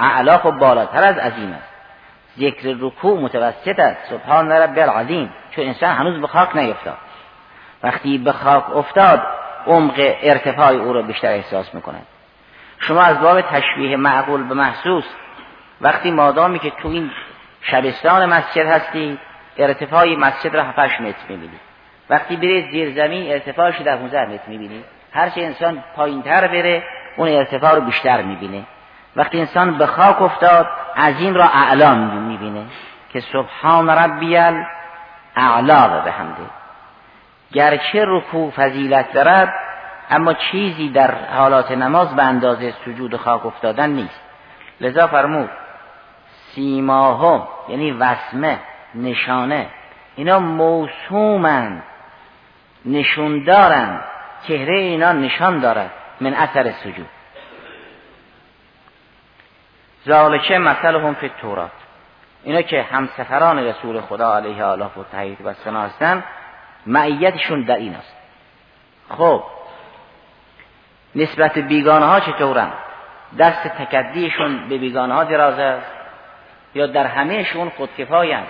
اعلا 0.00 0.38
خب 0.38 0.50
بالاتر 0.50 1.04
از 1.04 1.18
عظیم 1.18 1.52
است. 1.52 1.72
ذکر 2.38 2.76
رکوع 2.80 3.20
متوسط 3.20 3.78
است. 3.78 4.10
سبحان 4.10 4.52
ربی 4.52 4.80
العظیم. 4.80 5.32
چون 5.50 5.64
انسان 5.64 5.90
هنوز 5.90 6.20
به 6.20 6.26
خاک 6.26 6.56
نیفتاد. 6.56 6.98
وقتی 7.82 8.18
به 8.18 8.32
خاک 8.32 8.76
افتاد 8.76 9.22
عمق 9.66 9.94
ارتفاع 10.22 10.72
او 10.72 10.92
را 10.92 11.02
بیشتر 11.02 11.28
احساس 11.28 11.74
می‌کند. 11.74 12.06
شما 12.82 13.02
از 13.02 13.20
باب 13.20 13.40
تشبیه 13.40 13.96
معقول 13.96 14.42
به 14.42 14.54
محسوس 14.54 15.04
وقتی 15.80 16.10
مادامی 16.10 16.58
که 16.58 16.70
تو 16.70 16.88
این 16.88 17.10
شبستان 17.62 18.26
مسجد 18.26 18.66
هستی 18.66 19.18
ارتفاع 19.58 20.16
مسجد 20.16 20.56
را 20.56 20.62
7 20.62 20.78
متر 20.78 21.16
می‌بینید 21.28 21.60
وقتی 22.10 22.36
برید 22.36 22.70
زیر 22.70 22.94
زمین 22.94 23.32
ارتفاعش 23.32 23.80
در 23.80 23.96
15 23.96 24.26
متر 24.26 24.48
می‌بینید 24.48 24.84
هرچه 25.12 25.40
انسان 25.40 25.84
پایین 25.96 26.22
تر 26.22 26.46
بره 26.46 26.82
اون 27.16 27.28
ارتفاع 27.28 27.74
رو 27.74 27.80
بیشتر 27.80 28.22
می‌بینه. 28.22 28.62
وقتی 29.16 29.40
انسان 29.40 29.78
به 29.78 29.86
خاک 29.86 30.22
افتاد 30.22 30.66
عظیم 30.96 31.34
را 31.34 31.44
اعلا 31.44 31.94
می‌بینه 31.94 32.64
که 33.12 33.20
سبحان 33.20 33.90
ربی 33.90 34.36
اعلا 35.36 36.00
به 36.04 36.10
همده 36.12 36.42
گرچه 37.52 38.04
رکوع 38.06 38.50
فضیلت 38.50 39.12
دارد 39.12 39.54
اما 40.10 40.34
چیزی 40.34 40.88
در 40.88 41.14
حالات 41.24 41.72
نماز 41.72 42.16
به 42.16 42.22
اندازه 42.22 42.74
سجود 42.84 43.16
خاک 43.16 43.46
افتادن 43.46 43.90
نیست. 43.90 44.20
لذا 44.80 45.06
فرمود 45.06 45.50
سیماهم 46.54 47.48
یعنی 47.68 47.92
وسمه 47.92 48.58
نشانه 48.94 49.66
اینا 50.16 50.38
موسومن 50.38 51.82
نشون 52.84 53.44
دارن 53.44 54.00
چهره 54.48 54.78
اینا 54.78 55.12
نشان 55.12 55.60
دارد 55.60 55.90
من 56.20 56.34
اثر 56.34 56.72
سجود. 56.72 57.08
ذالکه 60.06 60.58
هم 60.58 61.14
فی 61.14 61.30
تورات 61.40 61.70
اینا 62.44 62.62
که 62.62 62.82
همسفران 62.82 63.58
رسول 63.58 64.00
خدا 64.00 64.36
علیه 64.36 64.64
آله 64.64 64.84
و 64.84 65.04
تحیید 65.12 65.38
و 65.44 65.54
سنا 65.54 65.82
هستن 65.82 66.24
معیتشون 66.86 67.62
در 67.62 67.76
این 67.76 67.94
است. 67.94 68.16
خب 69.10 69.42
نسبت 71.14 71.58
بیگانه 71.58 72.06
ها 72.06 72.20
چطورن؟ 72.20 72.72
دست 73.38 73.68
تکدیشون 73.68 74.68
به 74.68 74.78
بیگانه 74.78 75.14
ها 75.14 75.24
دراز 75.24 75.58
است 75.58 75.86
یا 76.74 76.86
در 76.86 77.06
همهشون 77.06 77.68
خودکفاین 77.68 78.42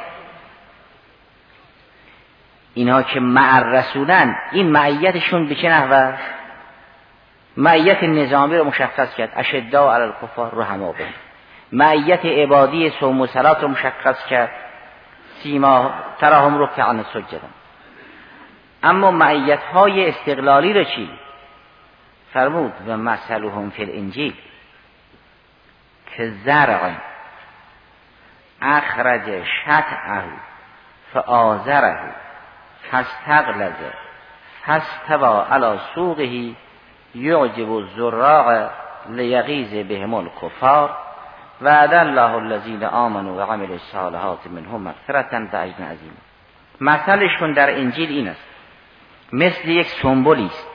اینها 2.74 3.02
که 3.02 3.20
معر 3.20 3.62
رسولن 3.62 4.36
این 4.52 4.70
معیتشون 4.70 5.48
به 5.48 5.54
چه 5.54 5.68
نحوه 5.68 6.18
معیت 7.56 8.02
نظامی 8.02 8.56
رو 8.56 8.64
مشخص 8.64 9.14
کرد. 9.14 9.32
اشدا 9.36 9.94
علی 9.94 10.02
الکفار 10.02 10.50
رو 10.50 10.62
همه 10.62 10.94
معیت 11.72 12.24
عبادی 12.24 12.90
صوم 12.90 13.20
و 13.20 13.26
صلات 13.26 13.62
رو 13.62 13.68
مشخص 13.68 14.26
کرد. 14.26 14.50
سیما 15.42 15.94
تراهم 16.18 16.58
رو 16.58 16.66
که 16.76 16.82
عن 16.82 17.04
سجدن. 17.12 17.50
اما 18.82 19.10
معیت 19.10 19.62
های 19.62 20.08
استقلالی 20.08 20.72
رو 20.72 20.84
چی؟ 20.84 21.10
فرمود 22.32 22.72
و 22.86 22.96
مثلهم 22.96 23.70
فی 23.70 23.82
الانجیل 23.82 24.34
که 26.16 26.32
زرع 26.44 26.90
اخرج 28.62 29.44
شطعه 29.64 30.24
فآزره 31.12 32.14
فاستغلظ 32.90 33.74
فاستوى 34.66 35.44
على 35.50 35.78
سوقه 35.94 36.54
یعجب 37.14 37.72
الزراع 37.72 38.70
لیغیز 39.08 39.88
بهم 39.88 40.14
الکفار 40.14 40.96
وعد 41.62 41.94
الله 41.94 42.34
الذین 42.34 42.84
آمنوا 42.84 43.46
و 43.46 43.50
الصالحات 43.72 44.46
منهم 44.46 44.80
مغفرتا 44.80 45.46
و 45.52 45.56
اجر 45.56 45.84
عظیم 45.84 46.16
مثلشون 46.80 47.52
در 47.52 47.70
انجیل 47.70 48.10
این 48.10 48.28
است. 48.28 48.44
مثل 49.32 49.68
یک 49.68 49.86
سنبولی 49.86 50.46
است. 50.46 50.71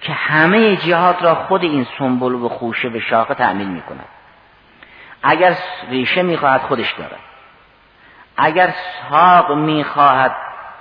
که 0.00 0.12
همه 0.12 0.76
جهات 0.76 1.22
را 1.22 1.34
خود 1.34 1.62
این 1.62 1.86
سنبل 1.98 2.32
و 2.32 2.48
خوشه 2.48 2.88
به 2.88 3.00
شاخه 3.00 3.34
تعمیل 3.34 3.68
می 3.68 3.82
کند 3.82 4.08
اگر 5.22 5.56
ریشه 5.88 6.22
می‌خواهد 6.22 6.60
خودش 6.60 6.92
دارد. 6.92 7.18
اگر 8.36 8.74
ساق 9.10 9.52
می‌خواهد 9.52 10.36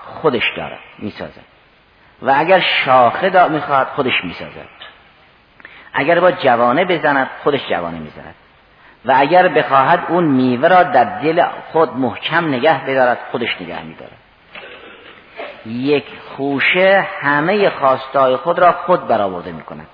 خودش 0.05 0.53
دارد 0.57 0.79
می‌سازد. 0.99 1.45
و 2.21 2.33
اگر 2.37 2.59
شاخه 2.59 3.29
دا 3.29 3.47
می‌خواهد 3.47 3.87
خودش 3.87 4.23
می‌سازد. 4.23 4.67
اگر 5.93 6.19
با 6.19 6.31
جوانه 6.31 6.85
بزند 6.85 7.29
خودش 7.43 7.69
جوانه 7.69 7.99
می‌زند. 7.99 8.35
و 9.05 9.13
اگر 9.17 9.47
بخواهد 9.47 10.05
اون 10.07 10.23
میوه 10.23 10.67
را 10.67 10.83
در 10.83 11.19
دل 11.19 11.45
خود 11.71 11.97
محکم 11.97 12.47
نگه 12.47 12.85
بدارد 12.85 13.19
خودش 13.31 13.61
نگه 13.61 13.81
میدارد. 13.83 14.17
یک 15.65 16.05
خوشه 16.37 17.07
همه 17.21 17.69
خواستای 17.69 18.35
خود 18.35 18.59
را 18.59 18.71
خود 18.71 19.07
برآورده 19.07 19.51
می 19.51 19.61
کند 19.61 19.87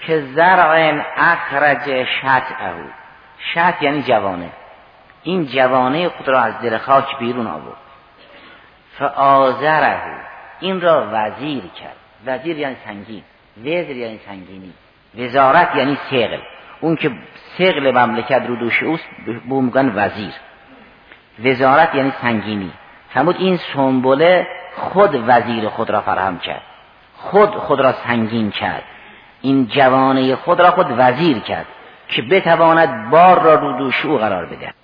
که 0.00 0.20
زرع 0.20 1.04
اخرج 1.16 2.04
شطعه. 2.04 2.74
شط 3.54 3.82
یعنی 3.82 4.02
جوانه. 4.02 4.50
این 5.22 5.46
جوانه 5.46 6.08
خود 6.08 6.28
را 6.28 6.40
از 6.40 6.60
دل 6.62 6.78
خاک 6.78 7.18
بیرون 7.18 7.46
آورد. 7.46 7.76
فآزره 8.98 10.00
این 10.60 10.80
را 10.80 11.08
وزیر 11.12 11.62
کرد. 11.62 11.96
وزیر 12.26 12.58
یعنی 12.58 12.76
سنگین. 12.84 13.22
وزر 13.58 13.96
یعنی 13.96 14.20
سنگینی. 14.26 14.72
وزارت 15.18 15.76
یعنی 15.76 15.98
سقل. 16.10 16.38
اون 16.80 16.96
که 16.96 17.10
سقل 17.58 17.90
مملکت 17.90 18.42
رو 18.48 18.56
دوش 18.56 18.82
اوست 18.82 19.08
بو 19.48 19.62
میگن 19.62 19.92
وزیر. 19.94 20.32
وزارت 21.44 21.94
یعنی 21.94 22.12
سنگینی. 22.22 22.72
فرمود 23.10 23.36
این 23.38 23.56
سنبله 23.56 24.46
خود 24.76 25.24
وزیر 25.26 25.68
خود 25.68 25.90
را 25.90 26.00
فراهم 26.00 26.38
کرد. 26.38 26.62
خود 27.16 27.54
خود 27.54 27.80
را 27.80 27.92
سنگین 27.92 28.50
کرد. 28.50 28.82
این 29.40 29.66
جوانه 29.66 30.36
خود 30.36 30.60
را 30.60 30.70
خود 30.70 30.86
وزیر 30.98 31.38
کرد 31.38 31.66
که 32.08 32.22
بتواند 32.22 33.10
بار 33.10 33.42
را 33.42 33.54
رو 33.54 33.78
دوش 33.78 34.04
او 34.04 34.18
قرار 34.18 34.46
بده. 34.46 34.74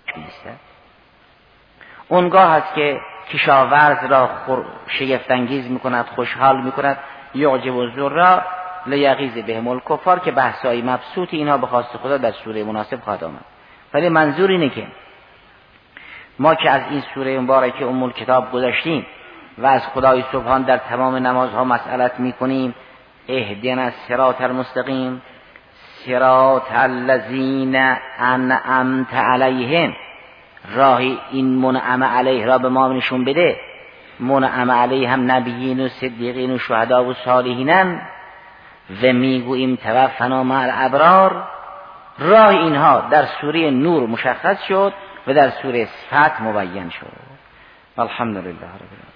اونگاه 2.08 2.50
است 2.50 2.74
که 2.74 3.00
کشاورز 3.30 4.10
را 4.10 4.30
شگفتانگیز 4.86 5.70
می‌کند 5.70 6.06
خوشحال 6.06 6.60
می‌کند. 6.60 6.98
یعجب 7.34 7.74
و 7.74 8.08
را 8.08 8.42
لیغیز 8.86 9.34
به 9.34 9.68
الکفار 9.68 10.18
که 10.18 10.30
بحثای 10.30 10.82
مبسوط 10.82 11.28
اینها 11.34 11.58
به 11.58 11.66
خواست 11.66 11.96
خدا 11.96 12.18
در 12.18 12.32
سوره 12.32 12.64
مناسب 12.64 13.00
خواهد 13.00 13.24
آمد. 13.24 13.44
ولی 13.94 14.08
منظور 14.08 14.50
اینه 14.50 14.68
که 14.68 14.86
ما 16.38 16.54
که 16.54 16.70
از 16.70 16.82
این 16.90 17.02
سوره 17.14 17.40
مبارکه 17.40 17.86
ام 17.86 18.12
کتاب 18.12 18.52
گذاشتیم 18.52 19.06
و 19.58 19.66
از 19.66 19.86
خدای 19.86 20.24
سبحان 20.32 20.62
در 20.62 20.76
تمام 20.76 21.16
نمازها 21.16 21.64
مسئلت 21.64 22.20
می‌کنیم 22.20 22.74
اهدنا 23.28 23.82
الصراط 23.82 24.40
المستقیم 24.40 25.22
صراط 26.06 26.72
الذین 26.72 27.96
انعمت 28.18 29.14
علیهم. 29.14 29.96
راه 30.74 31.00
این 31.30 31.46
منعم 31.46 32.04
علیه 32.04 32.46
را 32.46 32.58
به 32.58 32.68
ما 32.68 32.88
نشون 32.88 33.24
بده. 33.24 33.56
منعم 34.20 34.70
علیه 34.70 35.10
هم 35.10 35.30
نبیین 35.32 35.84
و 35.84 35.88
صدیقین 35.88 36.54
و 36.54 36.58
شهدا 36.58 37.04
و 37.04 37.14
صالحینن. 37.14 38.00
و 39.02 39.12
می‌گوییم 39.12 39.76
توفنا 39.76 40.44
مع 40.44 40.62
الابرار. 40.62 41.44
راه 42.18 42.48
اینها 42.48 43.00
در 43.10 43.24
سوره 43.24 43.70
نور 43.70 44.06
مشخص 44.06 44.62
شد. 44.62 44.92
و 45.26 45.34
در 45.34 45.50
سوره 45.50 45.88
فتح 46.06 46.42
مبین 46.42 46.90
شد. 46.90 47.06
الحمدلله 47.98 48.50
رب 48.50 49.15